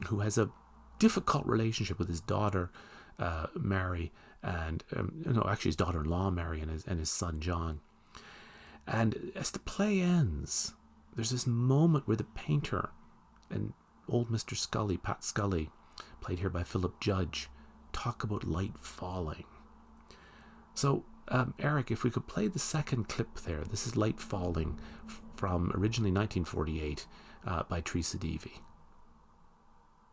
[0.08, 0.50] who has a
[0.98, 2.70] difficult relationship with his daughter,
[3.18, 7.80] uh, Mary, and um, no, actually his daughter-in-law, Mary, and his, and his son, John.
[8.86, 10.74] And as the play ends,
[11.14, 12.90] there's this moment where the painter
[13.50, 13.72] and
[14.10, 14.56] old Mr.
[14.56, 15.70] Scully, Pat Scully,
[16.20, 17.48] played here by Philip Judge,
[17.92, 19.44] talk about light falling.
[20.74, 24.78] So, um, Eric, if we could play the second clip there, this is Light Falling
[25.36, 27.06] from originally 1948
[27.46, 28.60] uh, by Teresa Deevy.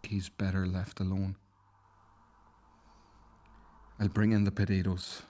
[0.03, 1.35] He's better left alone.
[3.99, 5.23] I'll bring in the potatoes.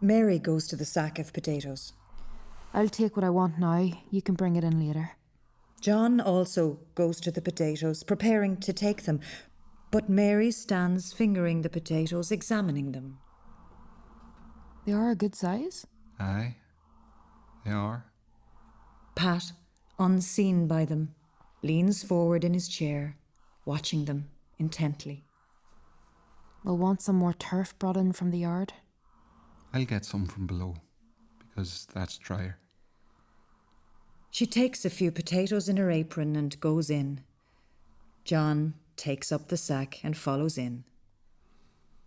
[0.00, 1.92] Mary goes to the sack of potatoes.
[2.72, 3.90] I'll take what I want now.
[4.10, 5.17] You can bring it in later.
[5.80, 9.20] John also goes to the potatoes, preparing to take them,
[9.90, 13.18] but Mary stands fingering the potatoes, examining them.
[14.84, 15.86] They are a good size?
[16.18, 16.56] Aye,
[17.64, 18.06] they are.
[19.14, 19.52] Pat,
[19.98, 21.14] unseen by them,
[21.62, 23.16] leans forward in his chair,
[23.64, 25.24] watching them intently.
[26.64, 28.72] We'll want some more turf brought in from the yard.
[29.72, 30.74] I'll get some from below,
[31.38, 32.58] because that's drier.
[34.30, 37.20] She takes a few potatoes in her apron and goes in.
[38.24, 40.84] John takes up the sack and follows in.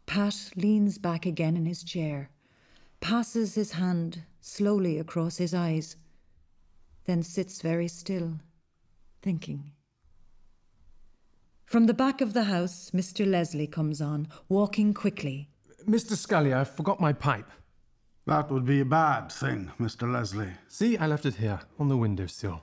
[0.05, 2.29] Pat leans back again in his chair,
[2.99, 5.95] passes his hand slowly across his eyes,
[7.05, 8.39] then sits very still,
[9.21, 9.71] thinking.
[11.65, 13.25] From the back of the house, Mr.
[13.25, 15.49] Leslie comes on, walking quickly.
[15.87, 16.17] Mr.
[16.17, 17.49] Scully, I forgot my pipe.
[18.27, 20.11] That would be a bad thing, Mr.
[20.11, 20.51] Leslie.
[20.67, 22.61] See, I left it here, on the windowsill.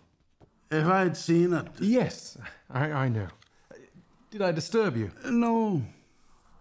[0.71, 1.67] If I'd seen it.
[1.81, 2.39] Yes,
[2.71, 3.29] I, I know.
[4.31, 5.11] Did I disturb you?
[5.29, 5.83] No,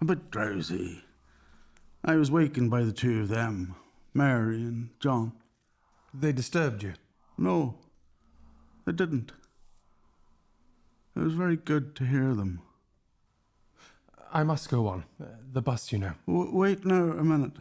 [0.02, 1.04] a bit drowsy.
[2.04, 3.76] I was wakened by the two of them,
[4.14, 5.34] Mary and John.
[6.14, 6.94] They disturbed you?
[7.38, 7.76] No,
[8.86, 9.32] they didn't.
[11.16, 12.62] It was very good to hear them.
[14.32, 15.04] I must go on.
[15.52, 16.14] The bus, you know.
[16.28, 17.54] W- wait now a minute.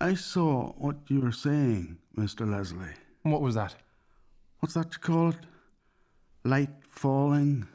[0.00, 2.48] I saw what you were saying, Mr.
[2.48, 2.94] Leslie.
[3.22, 3.76] What was that?
[4.60, 5.46] What's that you call it?
[6.44, 7.66] Light falling,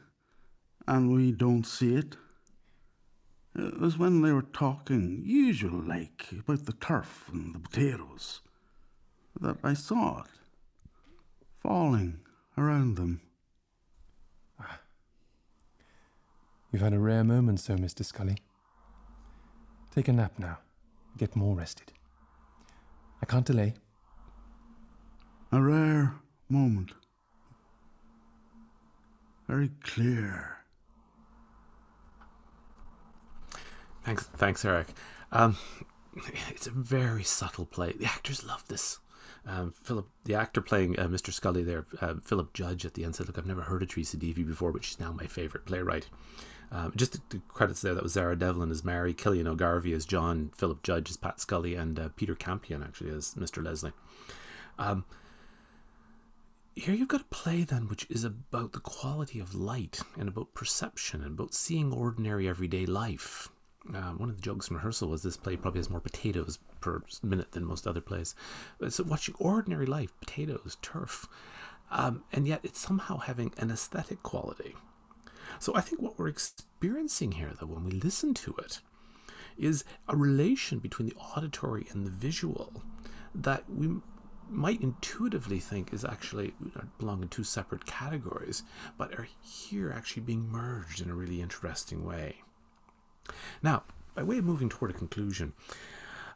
[0.86, 2.16] and we don't see it.
[3.56, 8.40] It was when they were talking, usual like, about the turf and the potatoes,
[9.40, 10.30] that I saw it
[11.60, 12.20] falling
[12.56, 13.20] around them.
[16.72, 18.02] You've had a rare moment, so, Mr.
[18.02, 18.38] Scully.
[19.94, 20.58] Take a nap now.
[21.18, 21.92] Get more rested.
[23.22, 23.74] I can't delay.
[25.52, 26.14] A rare
[26.48, 26.92] moment.
[29.48, 30.58] Very clear.
[34.04, 34.88] Thanks, thanks, Eric.
[35.30, 35.56] Um,
[36.50, 37.92] it's a very subtle play.
[37.92, 38.98] The actors love this.
[39.46, 41.32] Um, Philip, the actor playing uh, Mr.
[41.32, 44.16] Scully there, uh, Philip Judge at the end said, "Look, I've never heard of Teresa
[44.16, 46.08] Deevy before, but she's now my favorite playwright."
[46.72, 47.94] Um, just the, the, credits there.
[47.94, 51.74] That was Zara Devlin as Mary, Killian O'Garvey as John, Philip Judge as Pat Scully,
[51.74, 53.62] and uh, Peter Campion actually as Mr.
[53.62, 53.92] Leslie.
[54.78, 55.04] Um,
[56.74, 60.54] here you've got a play then which is about the quality of light and about
[60.54, 63.50] perception and about seeing ordinary everyday life.
[63.94, 67.02] Uh, one of the jokes in rehearsal was this play probably has more potatoes per
[67.22, 68.34] minute than most other plays.
[68.88, 71.28] So watching ordinary life, potatoes, turf,
[71.90, 74.74] um, and yet it's somehow having an aesthetic quality.
[75.58, 78.80] So I think what we're experiencing here, though, when we listen to it,
[79.56, 82.82] is a relation between the auditory and the visual
[83.34, 83.96] that we
[84.48, 86.54] might intuitively think is actually
[86.98, 88.62] belong in two separate categories,
[88.98, 92.36] but are here actually being merged in a really interesting way.
[93.62, 93.84] Now,
[94.14, 95.54] by way of moving toward a conclusion,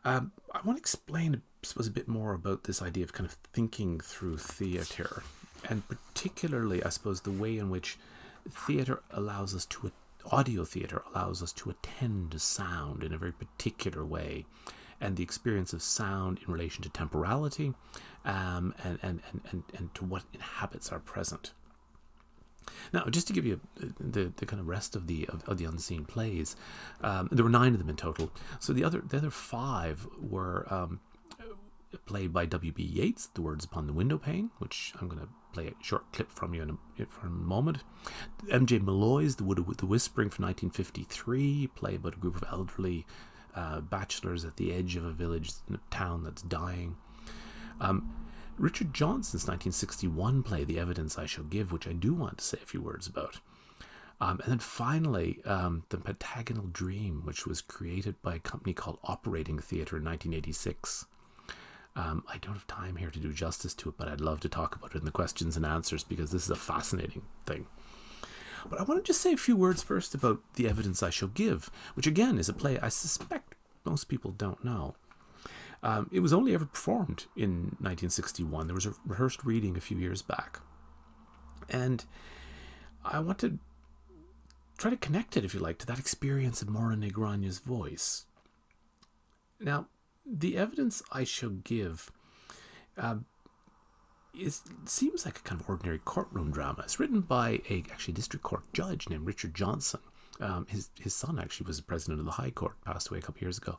[0.05, 3.29] um, I want to explain, I suppose, a bit more about this idea of kind
[3.29, 5.23] of thinking through theatre,
[5.69, 7.99] and particularly, I suppose, the way in which
[8.51, 9.93] theatre allows us to,
[10.31, 14.45] audio theatre allows us to attend to sound in a very particular way,
[15.01, 17.75] and the experience of sound in relation to temporality,
[18.25, 21.53] um, and, and, and, and, to what inhabits our present.
[22.93, 25.65] Now, just to give you the, the kind of rest of the of, of the
[25.65, 26.57] unseen plays,
[27.01, 28.31] um, there were nine of them in total.
[28.59, 31.01] So the other the other five were um,
[32.05, 32.73] played by W.
[32.73, 32.83] B.
[32.83, 36.31] Yeats, "The Words Upon the Window Pane," which I'm going to play a short clip
[36.31, 37.79] from you in a, for a moment.
[38.51, 38.67] M.
[38.67, 38.79] J.
[38.79, 43.07] Molloy's "The Wood of the Whispering" from 1953, play about a group of elderly
[43.55, 46.97] uh, bachelors at the edge of a village, a town that's dying.
[47.81, 48.15] Um,
[48.59, 52.59] Richard Johnson's 1961 play, The Evidence I Shall Give, which I do want to say
[52.63, 53.41] a few words about.
[54.19, 58.99] Um, and then finally, um, The Pentagonal Dream, which was created by a company called
[59.05, 61.05] Operating Theatre in 1986.
[61.97, 64.49] Um, I don't have time here to do justice to it, but I'd love to
[64.51, 67.67] talk about it in the questions and answers because this is a fascinating thing.
[68.69, 71.29] But I want to just say a few words first about The Evidence I Shall
[71.29, 74.95] Give, which again is a play I suspect most people don't know.
[75.83, 78.67] Um, it was only ever performed in 1961.
[78.67, 80.61] There was a rehearsed reading a few years back.
[81.69, 82.05] And
[83.05, 83.59] I want to
[84.77, 88.27] try to connect it, if you like, to that experience of Maura Ní Ghráinne's voice.
[89.61, 89.87] Now,
[90.27, 92.11] the evidence I shall give
[92.99, 93.17] uh,
[94.39, 96.83] is, seems like a kind of ordinary courtroom drama.
[96.83, 100.01] It's written by a actually district court judge named Richard Johnson.
[100.39, 103.41] Um, his his son actually was president of the High Court, passed away a couple
[103.41, 103.79] years ago.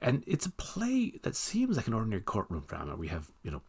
[0.00, 2.96] And it's a play that seems like an ordinary courtroom drama.
[2.96, 3.62] We have, you know,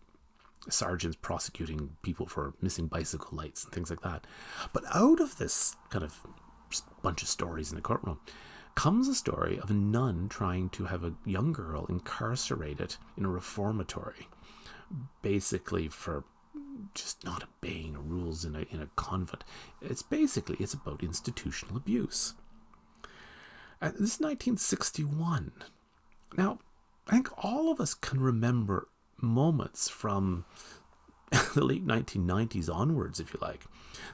[0.69, 4.25] sergeants prosecuting people for missing bicycle lights and things like that.
[4.73, 6.19] But out of this kind of
[7.03, 8.19] bunch of stories in the courtroom
[8.75, 13.29] comes a story of a nun trying to have a young girl incarcerated in a
[13.29, 14.27] reformatory,
[15.21, 16.25] basically for
[16.93, 19.43] just not obeying rules in a in a convent.
[19.81, 22.33] It's basically it's about institutional abuse.
[23.81, 25.51] Uh, this is 1961.
[26.37, 26.59] Now,
[27.07, 28.87] I think all of us can remember
[29.21, 30.45] moments from
[31.53, 33.65] the late 1990s onwards, if you like.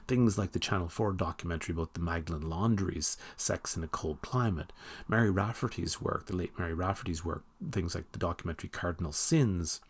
[0.08, 4.72] Things like the Channel 4 documentary about the Magdalen laundries, Sex in a Cold Climate,
[5.08, 9.80] Mary Raftery's work, the late Mary Raftery's work, things like the documentary Cardinal Sins,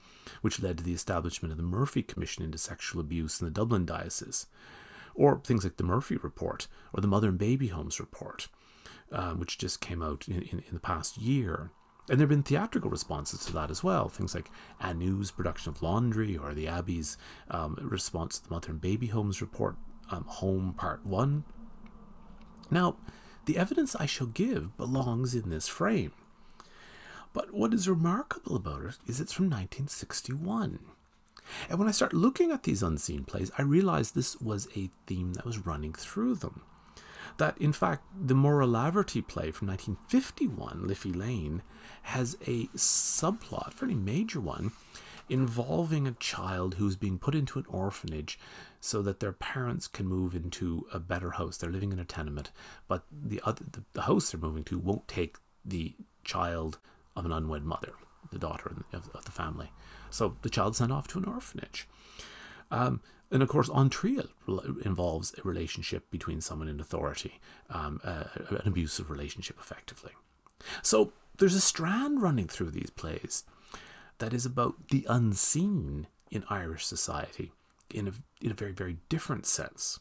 [0.40, 3.86] which led to the establishment of the Murphy Commission into Sexual Abuse in the Dublin
[3.86, 4.46] Diocese,
[5.14, 8.48] or things like the Murphy Report or the Mother and Baby Homes Report,
[9.10, 11.70] um, which just came out in, in, in the past year.
[12.08, 14.08] And there have been theatrical responses to that as well.
[14.08, 14.50] Things like
[14.80, 17.16] Anu's production of Laundry or the Abbey's
[17.50, 19.76] um, response to the Mother and Baby Homes report,
[20.10, 21.44] um, Home Part 1.
[22.70, 22.96] Now,
[23.44, 26.12] the evidence I shall give belongs in this frame.
[27.32, 30.80] But what is remarkable about it is it's from 1961.
[31.68, 35.34] And when I start looking at these unseen plays, I realize this was a theme
[35.34, 36.62] that was running through them.
[37.38, 41.62] That, in fact, the Maura Laverty play from 1951, Liffey Lane,
[42.02, 44.72] has a subplot, fairly major one,
[45.28, 48.38] involving a child who's being put into an orphanage
[48.80, 51.56] so that their parents can move into a better house.
[51.56, 52.50] They're living in a tenement,
[52.88, 56.78] but the other the, the house they're moving to won't take the child
[57.16, 57.92] of an unwed mother,
[58.30, 59.70] the daughter of, of the family.
[60.10, 61.88] So the child's sent off to an orphanage.
[62.70, 63.00] Um,
[63.32, 64.28] and of course, An Triail
[64.84, 70.12] involves a relationship between someone in authority, um, uh, an abusive relationship, effectively.
[70.82, 73.44] So there's a strand running through these plays
[74.18, 77.52] that is about the unseen in Irish society
[77.92, 79.98] in a, in a very, very different sense.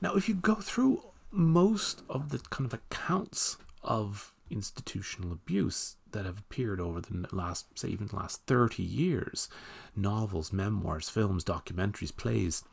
[0.00, 1.02] Now, if you go through
[1.32, 7.78] most of the kind of accounts of institutional abuse that have appeared over the last,
[7.78, 9.48] say, even the last 30 years
[9.96, 12.64] novels, memoirs, films, documentaries, plays.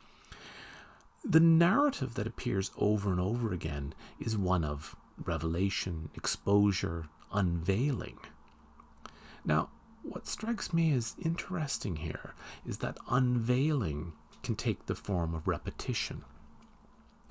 [1.24, 8.18] The narrative that appears over and over again is one of revelation, exposure, unveiling.
[9.44, 9.70] Now,
[10.02, 12.34] what strikes me as interesting here
[12.66, 16.24] is that unveiling can take the form of repetition.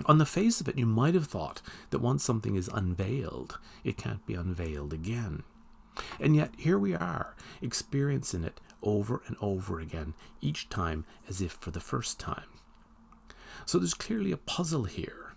[0.05, 3.97] On the face of it, you might have thought that once something is unveiled, it
[3.97, 5.43] can't be unveiled again.
[6.19, 11.51] And yet, here we are, experiencing it over and over again, each time as if
[11.51, 12.49] for the first time.
[13.65, 15.33] So there's clearly a puzzle here.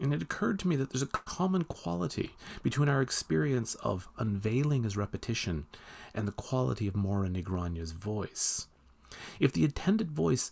[0.00, 2.32] And it occurred to me that there's a common quality
[2.62, 5.66] between our experience of unveiling as repetition
[6.12, 8.66] and the quality of Maura Ní voice.
[9.38, 10.50] If the intended voice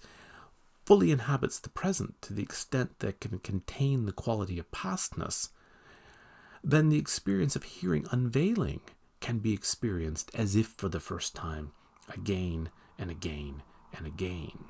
[0.90, 5.50] fully inhabits the present to the extent that can contain the quality of pastness,
[6.64, 8.80] then the experience of hearing unveiling
[9.20, 11.70] can be experienced as if for the first time,
[12.12, 13.62] again and again
[13.96, 14.64] and again.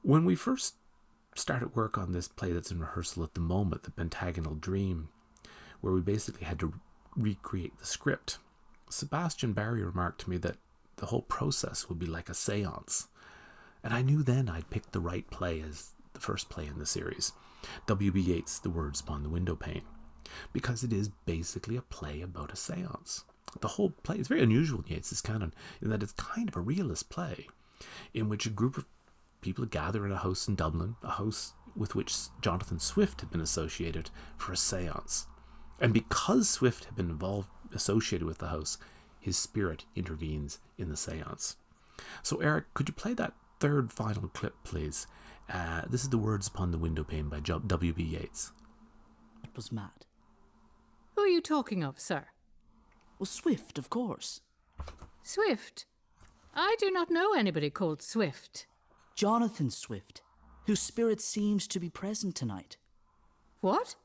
[0.00, 0.76] When we first
[1.34, 5.10] started work on this play that's in rehearsal at the moment, The Pentagonal Dream,
[5.82, 6.72] where we basically had to
[7.14, 8.38] recreate the script,
[8.88, 10.56] Sebastian Barry remarked to me that
[10.96, 13.08] the whole process would be like a seance.
[13.84, 16.86] And I knew then I'd picked the right play as the first play in the
[16.86, 17.32] series.
[17.86, 18.20] W.B.
[18.20, 19.82] Yeats' The Words Upon the Window Pane
[20.52, 23.24] because it is basically a play about a seance.
[23.60, 26.60] The whole play is very unusual in Yeats' canon in that it's kind of a
[26.60, 27.46] realist play
[28.12, 28.86] in which a group of
[29.40, 33.40] people gather in a house in Dublin, a house with which Jonathan Swift had been
[33.40, 35.26] associated for a seance.
[35.80, 38.78] And because Swift had been involved, associated with the house,
[39.20, 41.56] his spirit intervenes in the seance.
[42.22, 45.06] So, Eric, could you play that third final clip, please?
[45.50, 48.02] Uh, this is The Words Upon the Window Pane by W.B.
[48.02, 48.52] Yeats.
[49.42, 50.04] It was mad.
[51.16, 52.26] Who are you talking of, sir?
[53.18, 54.42] Well, Swift, of course.
[55.22, 55.86] Swift?
[56.54, 58.66] I do not know anybody called Swift.
[59.14, 60.20] Jonathan Swift,
[60.66, 62.76] whose spirit seems to be present tonight.
[63.62, 63.96] What?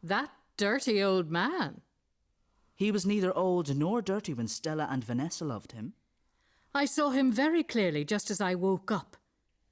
[0.00, 1.80] That dirty old man?
[2.76, 5.94] He was neither old nor dirty when Stella and Vanessa loved him.
[6.76, 9.16] I saw him very clearly just as I woke up.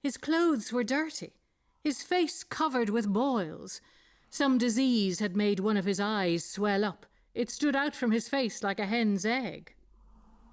[0.02, 1.34] His clothes were dirty,
[1.82, 3.82] his face covered with boils,
[4.30, 7.04] some disease had made one of his eyes swell up.
[7.34, 9.74] It stood out from his face like a hen's egg.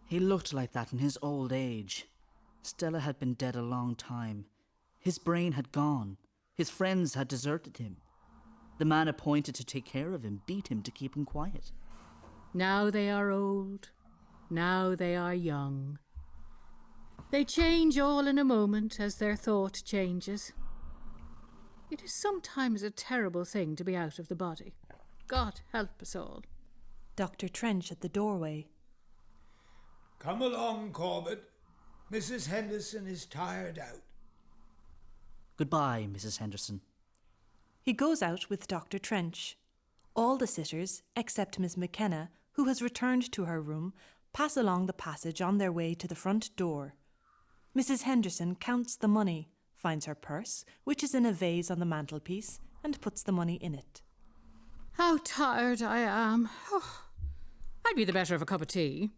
[0.07, 2.05] He looked like that in his old age.
[2.63, 4.45] Stella had been dead a long time.
[4.99, 6.17] His brain had gone.
[6.53, 7.97] His friends had deserted him.
[8.77, 11.71] The man appointed to take care of him beat him to keep him quiet.
[12.53, 13.89] Now they are old.
[14.49, 15.97] Now they are young.
[17.29, 20.51] They change all in a moment as their thought changes.
[21.89, 24.73] It is sometimes a terrible thing to be out of the body.
[25.27, 26.43] God help us all.
[27.15, 27.47] Dr.
[27.47, 28.67] Trench at the doorway.
[30.19, 31.43] Come along, Corbett.
[32.11, 32.47] Mrs.
[32.47, 34.01] Henderson is tired out.
[35.57, 36.37] Goodbye, Mrs.
[36.39, 36.81] Henderson.
[37.81, 38.99] He goes out with Dr.
[38.99, 39.57] Trench.
[40.15, 43.93] All the sitters, except Miss McKenna, who has returned to her room,
[44.33, 46.95] pass along the passage on their way to the front door.
[47.75, 48.03] Mrs.
[48.03, 52.59] Henderson counts the money, finds her purse, which is in a vase on the mantelpiece,
[52.83, 54.01] and puts the money in it.
[54.93, 56.49] How tired I am.
[56.71, 57.03] Oh,
[57.85, 59.11] I'd be the better of a cup of tea.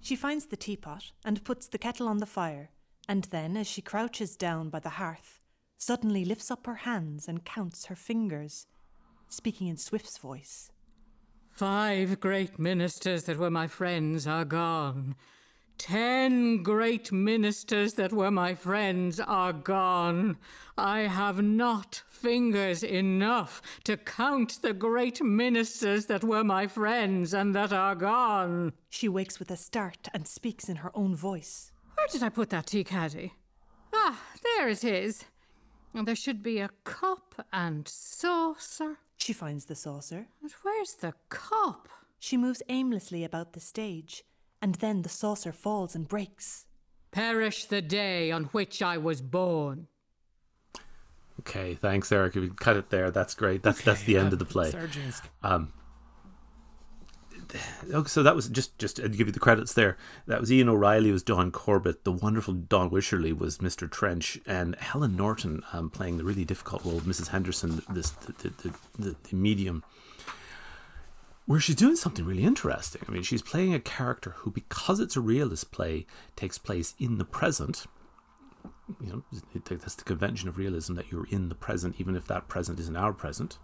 [0.00, 2.70] She finds the teapot and puts the kettle on the fire,
[3.06, 5.44] and then, as she crouches down by the hearth,
[5.76, 8.66] suddenly lifts up her hands and counts her fingers,
[9.28, 10.70] speaking in Swift's voice.
[11.50, 15.16] Five great ministers that were my friends are gone.
[15.80, 20.36] Ten great ministers that were my friends are gone.
[20.76, 27.54] I have not fingers enough to count the great ministers that were my friends and
[27.54, 28.74] that are gone.
[28.90, 31.72] She wakes with a start and speaks in her own voice.
[31.94, 33.32] Where did I put that tea caddy?
[33.94, 35.24] Ah, there it is.
[35.94, 38.98] And there should be a cup and saucer.
[39.16, 40.26] She finds the saucer.
[40.42, 41.88] But where's the cup?
[42.18, 44.24] She moves aimlessly about the stage,
[44.62, 46.66] and then the saucer falls and breaks.
[47.10, 49.88] Perish the day on which I was born.
[51.40, 52.36] Okay, thanks, Eric.
[52.36, 53.62] If you cut it there, that's great.
[53.62, 54.70] That's that's the end uh, of the play.
[54.70, 55.22] Sergeants.
[55.42, 55.72] Um,
[57.92, 59.96] okay, so that was just just to give you the credits there.
[60.26, 62.04] That was Ian O'Reilly was Don Corbett.
[62.04, 63.90] The wonderful Don Wycherley was Mr.
[63.90, 67.28] Trench, and Helen Norton um, playing the really difficult role of Mrs.
[67.28, 69.82] Henderson, this the the, the, the, the medium.
[71.50, 73.02] Where she's doing something really interesting.
[73.08, 77.18] I mean, she's playing a character who, because it's a realist play, takes place in
[77.18, 77.86] the present.
[79.00, 82.46] You know, that's the convention of realism that you're in the present, even if that
[82.46, 83.58] present isn't our present.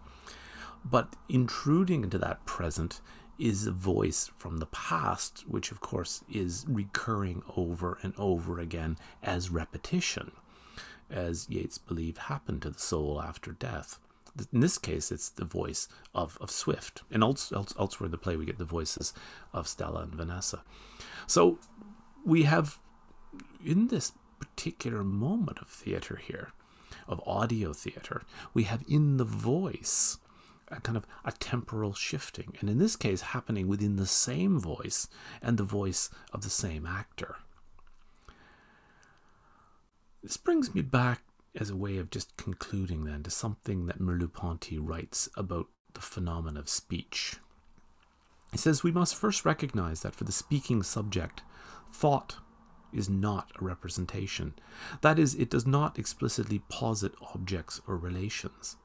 [0.84, 3.00] But intruding into that present
[3.38, 8.98] is a voice from the past, which of course is recurring over and over again
[9.22, 10.32] as repetition,
[11.08, 14.00] as Yeats believed happened to the soul after death.
[14.52, 17.02] In this case, it's the voice of, of Swift.
[17.10, 19.14] And elsewhere in the play, we get the voices
[19.52, 20.62] of Stella and Vanessa.
[21.26, 21.58] So
[22.24, 22.78] we have,
[23.64, 26.50] in this particular moment of theatre here,
[27.08, 28.22] of audio theatre,
[28.52, 30.18] we have in the voice
[30.68, 35.08] a kind of a temporal shifting, and in this case, happening within the same voice
[35.40, 37.36] and the voice of the same actor.
[40.22, 41.22] This brings me back
[41.56, 46.56] as a way of just concluding then to something that Merleau-Ponty writes about the phenomenon
[46.56, 47.36] of speech.
[48.52, 51.42] He says we must first recognize that for the speaking subject,
[51.92, 52.36] thought
[52.92, 54.54] is not a representation.
[55.00, 58.76] That is, it does not explicitly posit objects or relations.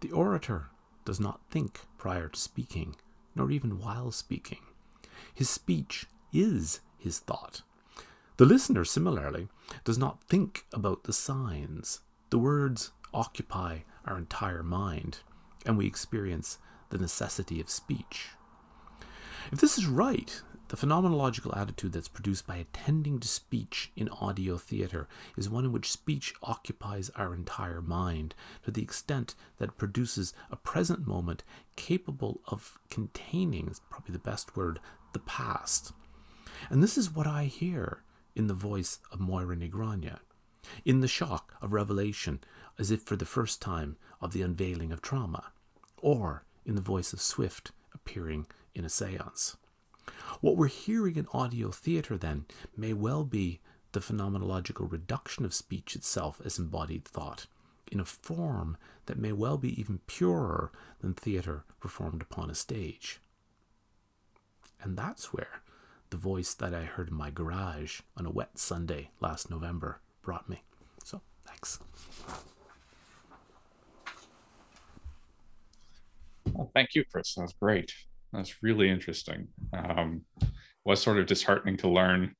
[0.00, 0.68] The orator
[1.04, 2.96] does not think prior to speaking,
[3.34, 4.60] nor even while speaking.
[5.34, 7.62] His speech is his thought.
[8.36, 9.48] The listener, similarly,
[9.84, 12.00] does not think about the signs.
[12.30, 15.20] The words occupy our entire mind,
[15.64, 16.58] and we experience
[16.90, 18.30] the necessity of speech.
[19.52, 24.56] If this is right, the phenomenological attitude that's produced by attending to speech in audio
[24.56, 25.06] theatre
[25.36, 30.34] is one in which speech occupies our entire mind to the extent that it produces
[30.50, 31.44] a present moment
[31.76, 34.80] capable of containing, is probably the best word,
[35.12, 35.92] the past.
[36.68, 38.02] And this is what I hear
[38.36, 40.18] in the voice of Maura Ghráinne,
[40.84, 42.40] in the shock of revelation,
[42.78, 45.52] as if for the first time of the unveiling of trauma,
[45.96, 49.56] or in the voice of Swift appearing in a seance.
[50.40, 52.44] What we're hearing in audio theatre, then,
[52.76, 53.60] may well be
[53.92, 57.46] the phenomenological reduction of speech itself as embodied thought,
[57.90, 58.76] in a form
[59.06, 60.70] that may well be even purer
[61.00, 63.20] than theatre performed upon a stage.
[64.82, 65.62] And that's where
[66.10, 70.48] the voice that I heard in my garage on a wet Sunday last November brought
[70.48, 70.62] me.
[71.04, 71.78] So, thanks.
[76.52, 77.34] Well, thank you, Chris.
[77.34, 77.92] That's great.
[78.32, 79.48] That's really interesting.
[79.72, 80.22] Um,
[80.84, 82.34] was sort of disheartening to learn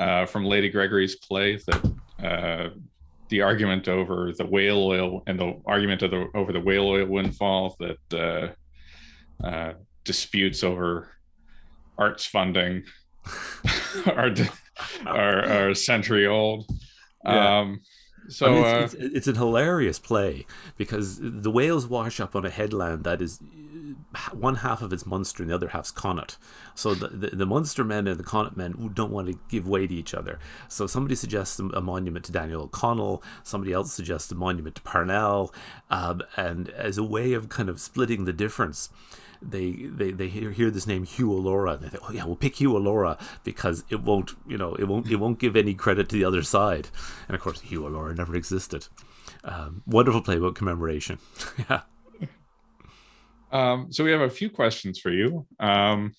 [0.00, 1.92] uh, from Lady Gregory's play that
[2.22, 2.68] uh,
[3.28, 7.76] the argument over the whale oil and the argument the, over the whale oil windfall
[7.78, 8.54] that
[9.42, 9.72] uh, uh
[10.04, 11.08] disputes over
[11.98, 12.82] arts funding
[14.06, 14.34] are,
[15.06, 16.66] are, are a century old.
[17.24, 17.60] Yeah.
[17.60, 17.80] Um,
[18.28, 20.46] so I mean, uh, it's, it's, it's an hilarious play
[20.76, 23.40] because the whales wash up on a headland that is
[24.32, 26.36] one half of it's Munster and the other half's Connaught.
[26.74, 29.86] So the, the, the Munster men and the Connaught men don't want to give way
[29.86, 30.38] to each other.
[30.68, 35.54] So somebody suggests a monument to Daniel O'Connell, somebody else suggests a monument to Parnell,
[35.90, 38.90] um, and as a way of kind of splitting the difference,
[39.42, 42.36] they they, they hear, hear this name Hugh O'Lorrha and they think, oh yeah, we'll
[42.36, 46.08] pick Hugh O'Lorrha because it won't you know it won't it won't give any credit
[46.08, 46.88] to the other side.
[47.28, 48.88] And of course, Hugh O'Lorrha never existed.
[49.44, 51.18] Um, wonderful play about commemoration.
[51.70, 51.82] yeah.
[53.50, 55.46] Um, so we have a few questions for you.
[55.60, 56.14] Um,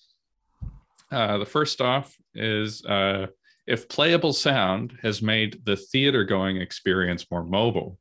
[1.10, 3.26] uh, the first off is uh,
[3.66, 7.98] If playable sound has made the theater going experience more mobile,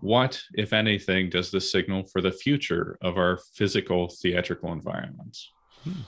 [0.00, 5.52] what, if anything, does this signal for the future of our physical theatrical environments?
[5.84, 6.02] Hmm.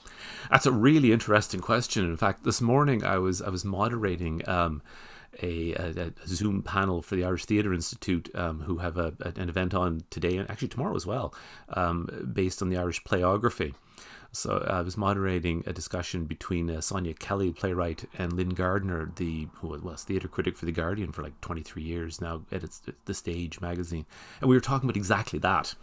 [0.51, 2.05] That's a really interesting question.
[2.05, 4.81] In fact, this morning I was I was moderating um,
[5.41, 9.49] a, a, a, Zoom panel for the Irish Theatre Institute, um, who have a, an
[9.49, 11.33] event on today and actually tomorrow as well,
[11.69, 13.73] um, based on the Irish playography.
[14.31, 19.47] So I was moderating a discussion between uh, Sonya Kelly, playwright, and Lyn Gardner, the
[19.55, 23.59] who was theatre critic for the Guardian for like 23 years now, edits the Stage
[23.59, 24.05] magazine,
[24.39, 25.73] and we were talking about exactly that.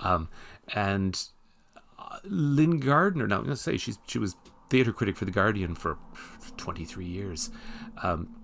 [0.00, 0.28] Um,
[0.74, 1.22] and
[1.98, 4.34] uh, Lyn Gardner, now I'm going to say she's she was
[4.70, 5.98] theatre critic for the Guardian for
[6.56, 7.50] 23 years.
[8.02, 8.34] Um,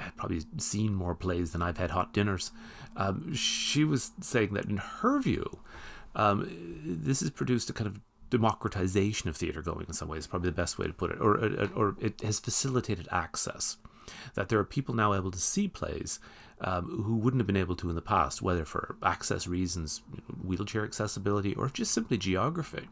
[0.00, 2.50] had probably seen more plays than I've had hot dinners.
[2.96, 5.60] Um, she was saying that in her view,
[6.14, 6.48] um,
[6.84, 10.56] this has produced a kind of democratization of theater going in some ways, probably the
[10.56, 11.36] best way to put it, or,
[11.74, 13.76] or, it has facilitated access.
[14.34, 16.18] That there are people now able to see plays
[16.60, 20.02] um, who wouldn't have been able to in the past, whether for access reasons,
[20.42, 22.88] wheelchair accessibility, or just simply geography.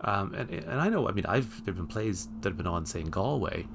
[0.00, 2.66] Um, and, and I know, I mean, I've there have been plays that have been
[2.66, 3.66] on, say, in Galway,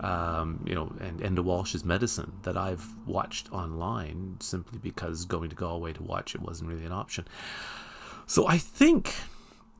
[0.00, 5.56] um, you know, and Enda Walsh's Medicine that I've watched online simply because going to
[5.56, 7.26] Galway to watch it wasn't really an option.
[8.26, 9.14] So I think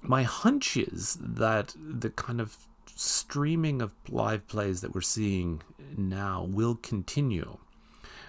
[0.02, 2.56] my hunch is that the kind of
[2.94, 5.62] streaming of live plays that we're seeing
[5.96, 7.58] now will continue.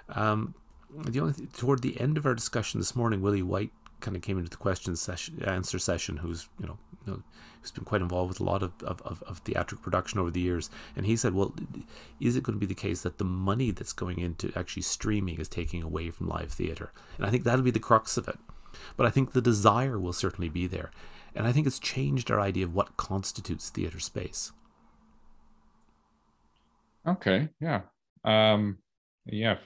[0.09, 0.53] Um,
[0.91, 4.23] the only th- toward the end of our discussion this morning, Willie White kind of
[4.23, 7.23] came into the question session, answer session, who's you know, you know
[7.61, 10.39] who's been quite involved with a lot of, of, of, of theatrical production over the
[10.39, 11.53] years, and he said, well,
[12.19, 15.39] is it going to be the case that the money that's going into actually streaming
[15.39, 16.91] is taking away from live theater?
[17.17, 18.39] And I think that'll be the crux of it.
[18.95, 20.91] But I think the desire will certainly be there.
[21.35, 24.51] And I think it's changed our idea of what constitutes theater space.
[27.07, 27.81] Okay, yeah.
[28.23, 28.77] Um,
[29.25, 29.57] yeah,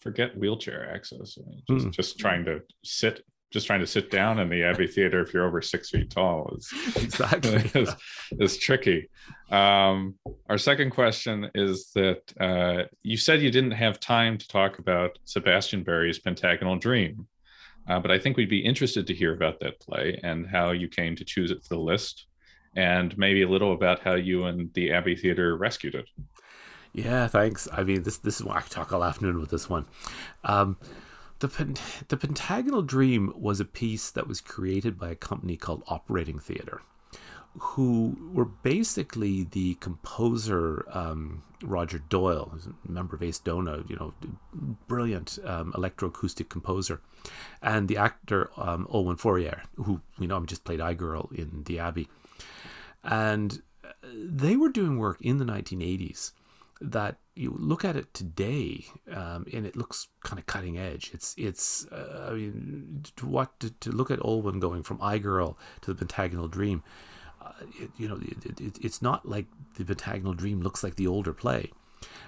[0.00, 1.38] forget wheelchair access.
[1.68, 1.90] Just, mm.
[1.90, 5.46] just trying to sit just trying to sit down in the Abbey Theater if you're
[5.46, 7.94] over six feet tall is exactly is,
[8.38, 9.08] is tricky.
[9.50, 10.14] Um,
[10.48, 15.18] our second question is that uh, you said you didn't have time to talk about
[15.24, 17.26] Sebastian Barry's Pentagonal Dream,
[17.88, 20.88] uh, but I think we'd be interested to hear about that play and how you
[20.88, 22.26] came to choose it for the list,
[22.76, 26.08] and maybe a little about how you and the Abbey Theatre rescued it.
[26.92, 27.68] Yeah, thanks.
[27.72, 29.86] I mean, this this is why I talk all afternoon with this one.
[30.44, 30.76] Um,
[31.40, 35.82] the Pent- the Pentagonal Dream was a piece that was created by a company called
[35.88, 36.82] Operating Theatre
[37.58, 44.14] who were basically the composer um, Roger Doyle, who's a member of Aosdána, you know,
[44.86, 47.00] brilliant um, electroacoustic composer,
[47.60, 52.08] and the actor um, Olwen Fouéré, who you know just played iGirl in The Abbey,
[53.02, 53.62] and
[54.14, 56.32] they were doing work in the 1980s
[56.80, 61.10] that you look at it today um, and it looks kind of cutting edge.
[61.14, 65.56] It's it's uh, I mean to what to, to, look at Olwen going from iGirl
[65.80, 66.82] to the Pentagonal Dream
[67.78, 71.32] it, you know, it, it, it's not like the Pentagonal Dream looks like the older
[71.32, 71.70] play.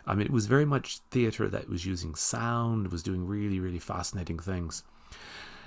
[0.06, 3.78] I mean, it was very much theater that was using sound, was doing really, really
[3.78, 4.84] fascinating things.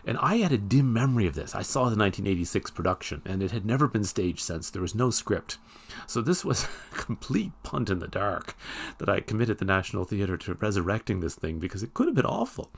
[0.06, 1.56] And I had a dim memory of this.
[1.56, 4.70] I saw the 1986 production, and it had never been staged since.
[4.70, 5.58] There was no script.
[6.06, 8.56] So this was a complete punt in the dark
[9.00, 12.26] that I committed the National Theatre to resurrecting this thing because it could have been
[12.26, 12.70] awful,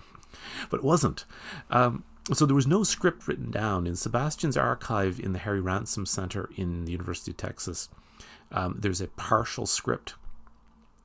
[0.70, 1.26] but it wasn't.
[1.70, 6.06] Um, so there was no script written down in Sebastian's archive in the Harry Ransom
[6.06, 7.90] Center in the University of Texas.
[8.52, 10.16] Um, there's a partial script.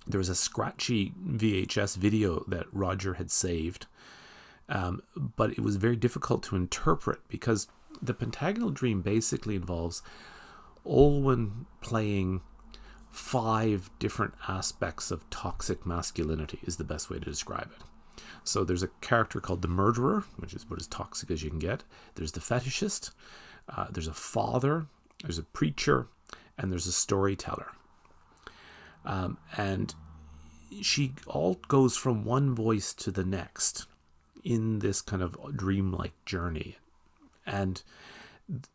[0.06, 3.86] There was a scratchy VHS video that Roger had saved,
[4.72, 7.68] um, but it was very difficult to interpret because
[8.00, 10.02] the Pentagonal Dream basically involves
[10.86, 12.40] Olwen playing
[13.10, 18.22] five different aspects of toxic masculinity is the best way to describe it.
[18.44, 21.58] So there's a character called the murderer, which is about as toxic as you can
[21.58, 21.84] get.
[22.14, 23.10] There's the fetishist.
[23.68, 24.86] Uh, there's a father.
[25.22, 26.08] There's a preacher,
[26.56, 27.68] and there's a storyteller.
[29.04, 29.94] Um, and
[30.80, 33.86] she all goes from one voice to the next
[34.42, 36.76] in this kind of dreamlike journey.
[37.46, 37.82] And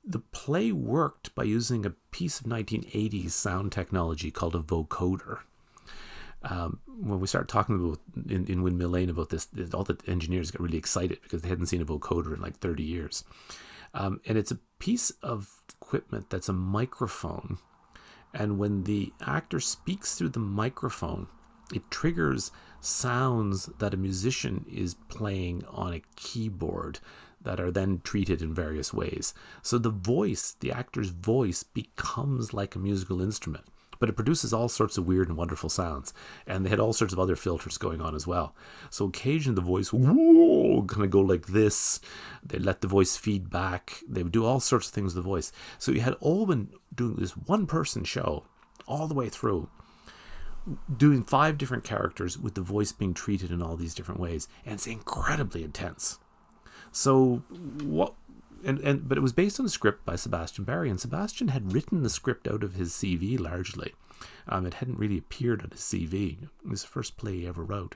[0.04, 5.40] the play worked by using a piece of 1980s sound technology called a vocoder
[6.44, 8.00] um, when we started talking about
[8.30, 11.68] in, in Windmill Lane about this, all the engineers got really excited because they hadn't
[11.68, 13.24] seen a vocoder in like 30 years.
[13.94, 17.58] Um, and it's a piece of equipment that's a microphone.
[18.34, 21.28] And when the actor speaks through the microphone,
[21.74, 22.52] it triggers
[22.82, 27.00] sounds that a musician is playing on a keyboard
[27.42, 29.34] that are then treated in various ways.
[29.62, 33.66] So the voice, the actor's voice, becomes like a musical instrument
[34.00, 36.14] but it produces all sorts of weird and wonderful sounds.
[36.46, 38.56] And they had all sorts of other filters going on as well.
[38.90, 42.00] So occasionally the voice would kind of go like this.
[42.44, 44.02] They let the voice feed back.
[44.08, 45.52] They would do all sorts of things with the voice.
[45.78, 48.46] So you had Olwen doing this one person show
[48.88, 49.70] all the way through,
[50.96, 54.48] doing five different characters with the voice being treated in all these different ways.
[54.66, 56.20] And it's incredibly intense.
[56.92, 57.44] So
[57.84, 58.14] what
[58.64, 61.74] and, and but it was based on a script by Sebastian Barry, and Sebastian had
[61.74, 63.94] written the script out of his CV largely.
[64.48, 66.44] Um, it hadn't really appeared on his CV.
[66.44, 67.96] It was the first play he ever wrote.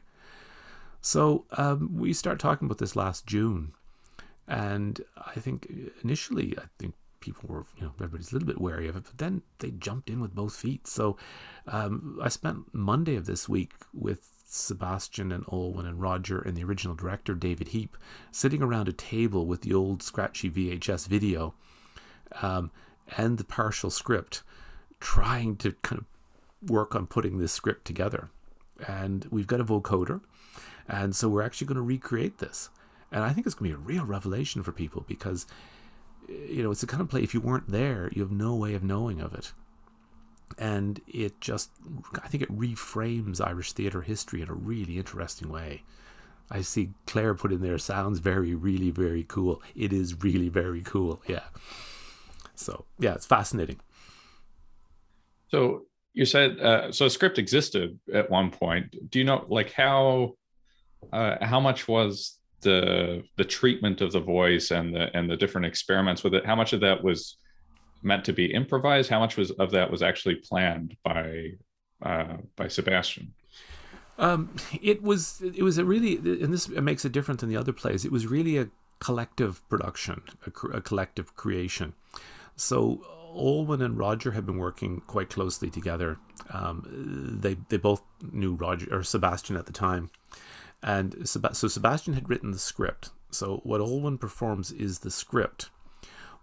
[1.01, 3.73] So um, we start talking about this last June,
[4.47, 5.71] and I think
[6.03, 9.17] initially I think people were you know everybody's a little bit wary of it, but
[9.17, 10.87] then they jumped in with both feet.
[10.87, 11.17] So
[11.67, 16.63] um, I spent Monday of this week with Sebastian and Olwen and Roger and the
[16.65, 17.95] original director David Heap
[18.31, 21.53] sitting around a table with the old scratchy VHS video
[22.41, 22.69] um,
[23.17, 24.43] and the partial script,
[24.99, 28.29] trying to kind of work on putting this script together.
[28.87, 30.21] And we've got a vocoder,
[30.87, 32.69] and so we're actually going to recreate this.
[33.11, 35.45] And I think it's going to be a real revelation for people because,
[36.49, 38.73] you know, it's the kind of play, if you weren't there, you have no way
[38.73, 39.53] of knowing of it.
[40.57, 41.71] And it just
[42.21, 45.83] i think it reframes irish theatre history in a really interesting way.
[46.49, 49.61] I see claire put in there sounds very really very cool.
[49.75, 51.45] It is really very cool yeah.
[52.53, 53.79] So yeah it's fascinating.
[55.47, 59.09] So you said uh, so a script existed at one point.
[59.09, 60.35] Do you know like how
[61.13, 65.65] uh, how much was the the treatment of the voice and the and the different
[65.65, 67.37] experiments with it how much of that was
[68.03, 69.09] meant to be improvised?
[69.09, 71.51] How much was of that was actually planned by
[72.01, 73.33] uh, by Sebastian?
[74.17, 77.73] Um, it was it was a really and this makes it different than the other
[77.73, 78.05] plays.
[78.05, 81.93] It was really a collective production, a, a collective creation.
[82.55, 83.01] So
[83.35, 86.17] Olwen and Roger had been working quite closely together.
[86.51, 88.01] Um, they they both
[88.31, 90.11] knew Roger or Sebastian at the time,
[90.83, 93.09] and so Sebastian had written the script.
[93.29, 95.69] So what Olwen performs is the script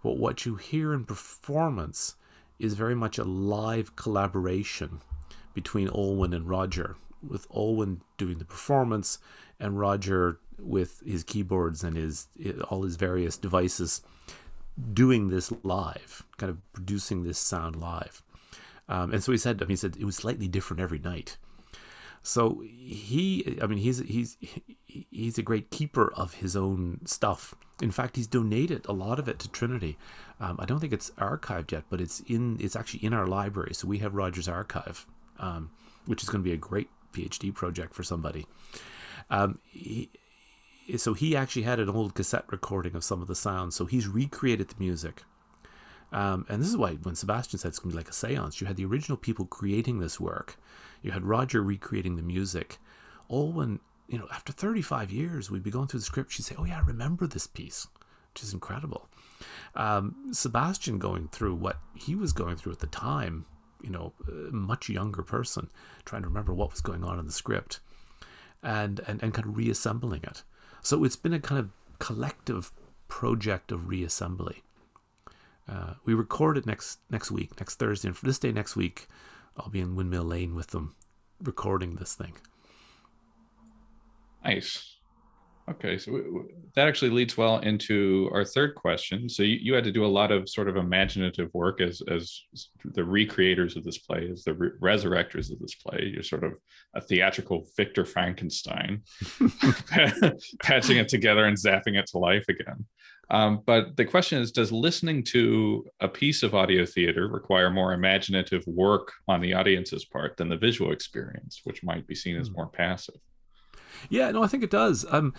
[0.03, 2.15] but what you hear in performance
[2.57, 5.01] is very much a live collaboration
[5.53, 6.95] between Olwen and Roger,
[7.27, 9.19] with Olwen doing the performance
[9.59, 12.27] and Roger with his keyboards and his
[12.69, 14.01] all his various devices
[14.93, 18.21] doing this live, kind of producing this sound live.
[18.87, 21.37] Um, and so he said, I mean, he said it was slightly different every night.
[22.21, 24.37] So he, I mean, he's he's
[24.85, 27.55] he's a great keeper of his own stuff.
[27.81, 29.97] In fact, he's donated a lot of it to Trinity.
[30.39, 33.73] Um, I don't think it's archived yet, but it's in it's actually in our library.
[33.73, 35.05] So we have Roger's archive,
[35.39, 35.71] um,
[36.05, 38.45] which is going to be a great PhD project for somebody.
[39.29, 40.09] Um, he,
[40.97, 43.75] so he actually had an old cassette recording of some of the sounds.
[43.75, 45.23] So he's recreated the music.
[46.11, 48.59] Um, and this is why when Sebastian said it's going to be like a seance,
[48.59, 50.57] you had the original people creating this work.
[51.01, 52.77] You had Roger recreating the music.
[53.29, 53.79] Olwen
[54.09, 56.31] you know, after 35 years, we'd be going through the script.
[56.31, 57.87] She'd say, Oh, yeah, I remember this piece,
[58.33, 59.07] which is incredible.
[59.75, 63.45] Um, Sebastian going through what he was going through at the time,
[63.81, 64.13] you know,
[64.51, 65.69] much younger person,
[66.05, 67.79] trying to remember what was going on in the script
[68.63, 70.43] and, and, and kind of reassembling it.
[70.81, 71.69] So it's been a kind of
[71.99, 72.71] collective
[73.07, 74.61] project of reassembly.
[75.67, 79.07] Uh, we record it next next week, next Thursday, and for this day next week,
[79.59, 80.95] I'll be in Windmill Lane with them,
[81.41, 82.33] recording this thing.
[84.43, 84.95] Nice.
[85.69, 86.45] Okay, so
[86.75, 89.29] that actually leads well into our third question.
[89.29, 92.41] So you, you had to do a lot of sort of imaginative work as as
[92.83, 96.09] the recreators of this play, as the re- resurrectors of this play.
[96.11, 96.53] You're sort of
[96.95, 99.03] a theatrical Victor Frankenstein,
[100.63, 102.85] patching it together and zapping it to life again.
[103.31, 107.93] Um, but the question is, does listening to a piece of audio theater require more
[107.93, 112.47] imaginative work on the audience's part than the visual experience, which might be seen as
[112.47, 112.55] hmm.
[112.55, 113.19] more passive?
[114.09, 115.05] Yeah, no, I think it does.
[115.09, 115.33] Um,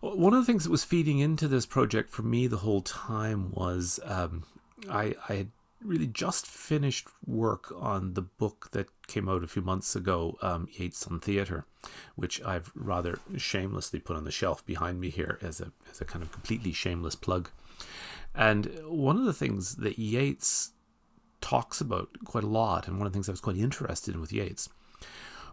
[0.00, 3.50] one of the things that was feeding into this project for me the whole time
[3.52, 4.44] was um,
[4.90, 5.50] I, I had
[5.84, 10.68] really just finished work on the book that came out a few months ago, um,
[10.72, 11.66] Yeats on Theatre,
[12.16, 16.04] which I've rather shamelessly put on the shelf behind me here as a, as a
[16.04, 17.50] kind of completely shameless plug.
[18.34, 20.72] And one of the things that Yeats
[21.40, 24.20] talks about quite a lot, and one of the things I was quite interested in
[24.20, 24.68] with Yeats,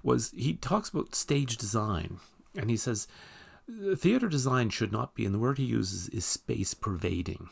[0.01, 2.17] was he talks about stage design
[2.55, 3.07] and he says,
[3.95, 7.49] theater design should not be, and the word he uses is space pervading.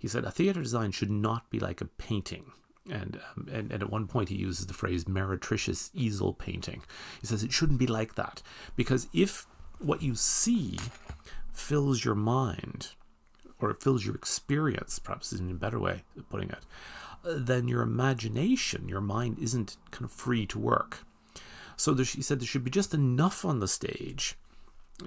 [0.00, 2.52] He said, a theater design should not be like a painting.
[2.90, 6.82] And, um, and, and at one point he uses the phrase meretricious easel painting.
[7.20, 8.42] He says it shouldn't be like that.
[8.74, 9.46] Because if
[9.78, 10.78] what you see
[11.52, 12.94] fills your mind,
[13.60, 16.64] or it fills your experience, perhaps is a better way of putting it,
[17.22, 21.04] then your imagination, your mind isn't kind of free to work.
[21.76, 24.36] So there, she said there should be just enough on the stage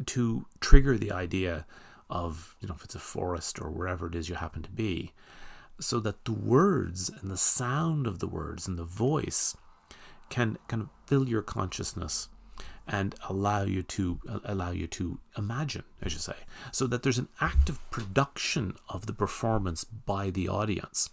[0.06, 1.66] to trigger the idea
[2.10, 5.14] of, you know, if it's a forest or wherever it is you happen to be,
[5.80, 9.58] so that the words and the sound of the words and the voice
[10.30, 12.30] can kind of fill your consciousness
[12.88, 16.36] and allow you to allow you to imagine, as you say,
[16.72, 21.10] so that there's an active production of the performance by the audience.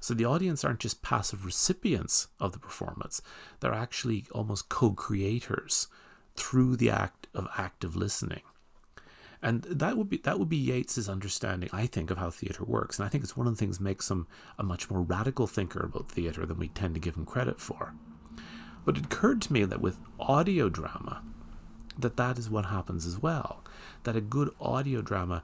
[0.00, 3.22] So the audience aren't just passive recipients of the performance;
[3.60, 5.88] they're actually almost co-creators
[6.36, 8.42] through the act of active listening.
[9.44, 12.98] And that would be that would be Yeats's understanding, I think, of how theatre works.
[12.98, 14.26] And I think it's one of the things makes him
[14.58, 17.92] a much more radical thinker about theatre than we tend to give him credit for.
[18.86, 21.22] But it occurred to me that with audio drama,
[21.98, 23.62] that that is what happens as well.
[24.04, 25.42] That a good audio drama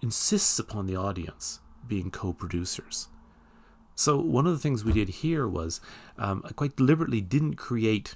[0.00, 3.08] insists upon the audience being co-producers.
[3.96, 5.80] So one of the things we did here was
[6.18, 8.14] um, I quite deliberately didn't create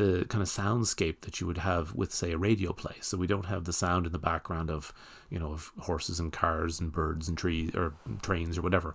[0.00, 3.26] the kind of soundscape that you would have with say a radio play so we
[3.26, 4.92] don't have the sound in the background of
[5.30, 8.94] you know of horses and cars and birds and trees or trains or whatever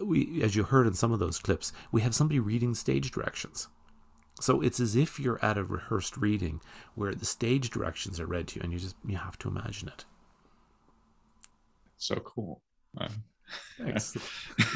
[0.00, 3.68] we, as you heard in some of those clips, we have somebody reading stage directions.
[4.40, 6.60] So it's as if you're at a rehearsed reading
[6.94, 9.88] where the stage directions are read to you, and you just you have to imagine
[9.88, 10.04] it.
[11.96, 12.60] So cool.
[12.98, 13.08] Uh,
[13.78, 14.16] Thanks.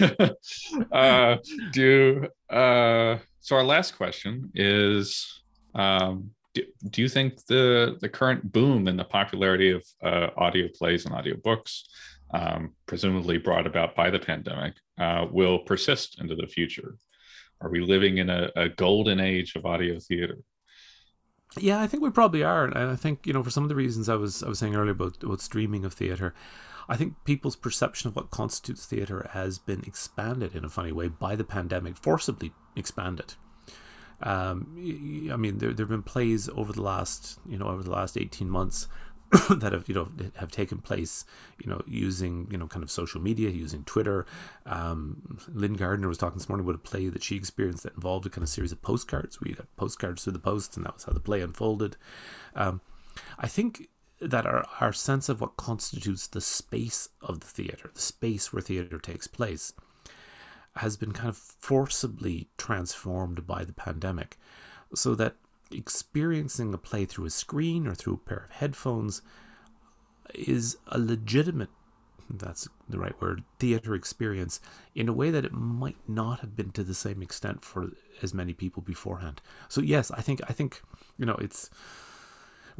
[0.93, 1.37] uh,
[1.73, 3.57] do uh, so.
[3.57, 5.40] Our last question is:
[5.75, 10.69] um, do, do, you think the the current boom in the popularity of uh, audio
[10.75, 11.89] plays and audio books
[12.33, 16.97] um, presumably brought about by the pandemic, uh, will persist into the future?
[17.61, 20.39] Are we living in a, a, golden age of audio theater?
[21.59, 23.75] Yeah, I think we probably are, and I think you know for some of the
[23.75, 26.33] reasons I was I was saying earlier about about streaming of theater.
[26.89, 31.09] I think people's perception of what constitutes theater has been expanded in a funny way
[31.09, 33.35] by the pandemic, forcibly expanded.
[34.23, 34.75] Um,
[35.33, 38.17] I mean, there there have been plays over the last you know over the last
[38.17, 38.87] eighteen months
[39.51, 41.25] that have you know have taken place
[41.63, 44.27] you know using you know kind of social media using twitter.
[44.67, 48.27] Um, Lyn Gardner was talking this morning about a play that she experienced that involved
[48.27, 51.05] a kind of series of postcards you got postcards through the post and that was
[51.05, 51.97] how the play unfolded.
[52.55, 52.81] Um,
[53.39, 53.89] i think
[54.21, 58.63] that our, our sense of what constitutes the space of the theater the space where
[58.63, 59.73] theater takes place
[60.77, 64.39] has been kind of forcibly transformed by the pandemic
[64.95, 65.37] so that
[65.73, 69.23] experiencing a play through a screen or through a pair of headphones
[70.35, 71.71] is a legitimate
[72.33, 74.61] that's the right word theater experience
[74.95, 77.91] in a way that it might not have been to the same extent for
[78.23, 79.41] as many people beforehand.
[79.69, 80.83] So yes i think i think
[81.19, 81.71] you know it's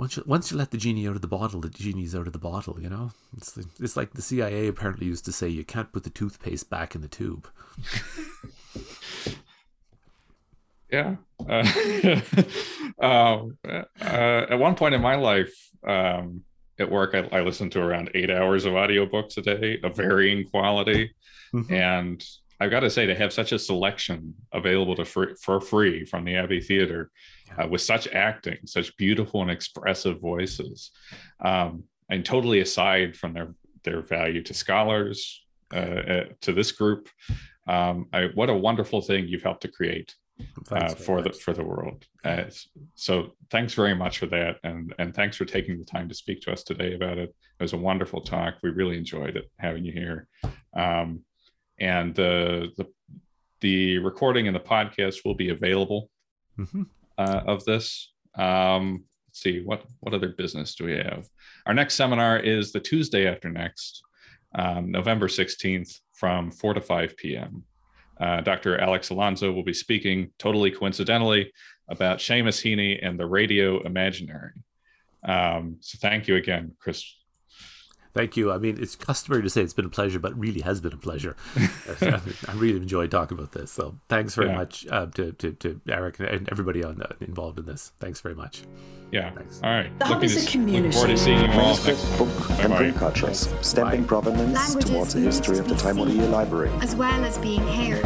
[0.01, 2.33] once you, once you let the genie out of the bottle the genie's out of
[2.33, 5.93] the bottle you know it's it's like the cia apparently used to say you can't
[5.93, 7.49] put the toothpaste back in the tube
[10.91, 11.17] yeah.
[11.49, 12.21] Uh,
[13.01, 15.55] um, uh, at one point in my life,
[15.87, 16.43] um,
[16.79, 20.49] at work, I, I, listened to around eight hours of audiobooks a day of varying
[20.49, 21.15] quality.
[21.55, 21.75] Mm-hmm.
[21.75, 22.25] And
[22.61, 26.25] I've got to say, to have such a selection available to free, for free from
[26.25, 27.11] the Abbey Theater
[27.59, 30.91] uh, with such acting, such beautiful and expressive voices,
[31.43, 33.55] um, and totally aside from their,
[33.85, 35.43] their value to scholars,
[35.75, 37.09] uh, uh to this group,
[37.67, 40.15] um, I, what a wonderful thing you've helped to create
[40.71, 41.25] uh, for much.
[41.25, 42.05] the for the world.
[42.25, 42.45] Uh,
[42.95, 46.41] so thanks very much for that, and and thanks for taking the time to speak
[46.43, 47.35] to us today about it.
[47.59, 48.55] It was a wonderful talk.
[48.63, 50.29] We really enjoyed it having you here,
[50.77, 51.25] um,
[51.81, 52.87] and the the
[53.61, 56.11] the recording and the podcast will be available
[56.59, 56.83] mm-hmm.
[57.19, 58.13] uh, of this.
[58.37, 61.29] Um, let's see what what other business do we have.
[61.67, 64.03] Our next seminar is the Tuesday after next,
[64.55, 67.65] um, November sixteenth, from four to five p.m.
[68.21, 68.79] Uh, Dr.
[68.79, 71.51] Alex Alonso will be speaking totally coincidentally
[71.89, 74.53] about Seamus Heaney and the radio imaginary.
[75.27, 77.03] Um, so thank you again, Chris.
[78.13, 78.51] Thank you.
[78.51, 80.97] I mean, it's customary to say it's been a pleasure, but really has been a
[80.97, 81.37] pleasure.
[82.01, 82.21] I
[82.55, 83.71] really enjoyed talking about this.
[83.71, 84.57] So thanks very yeah.
[84.57, 87.93] much uh, to, to, to Eric and everybody on, uh, involved in this.
[87.99, 88.63] Thanks very much.
[89.13, 89.31] Yeah.
[89.33, 89.61] Thanks.
[89.63, 89.99] All right.
[89.99, 90.89] The Hub is a community.
[90.89, 95.15] Look forward to seeing you all next book and print cultures, stamping provenance Languages towards
[95.15, 96.71] a history of the Taimuriya library.
[96.81, 98.05] As well as being heard.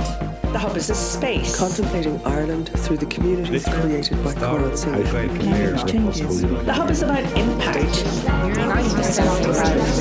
[0.55, 1.59] The Hub is a space.
[1.59, 4.91] Contemplating Ireland through the communities created by Coral Sea.
[4.93, 8.05] The Hub is about impact.
[9.95, 10.01] The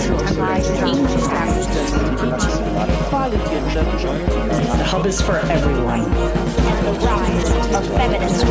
[4.83, 6.01] Hub is for everyone.
[6.01, 8.47] The rise of feminism.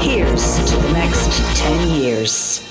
[0.00, 2.69] Here's to the next 10 years.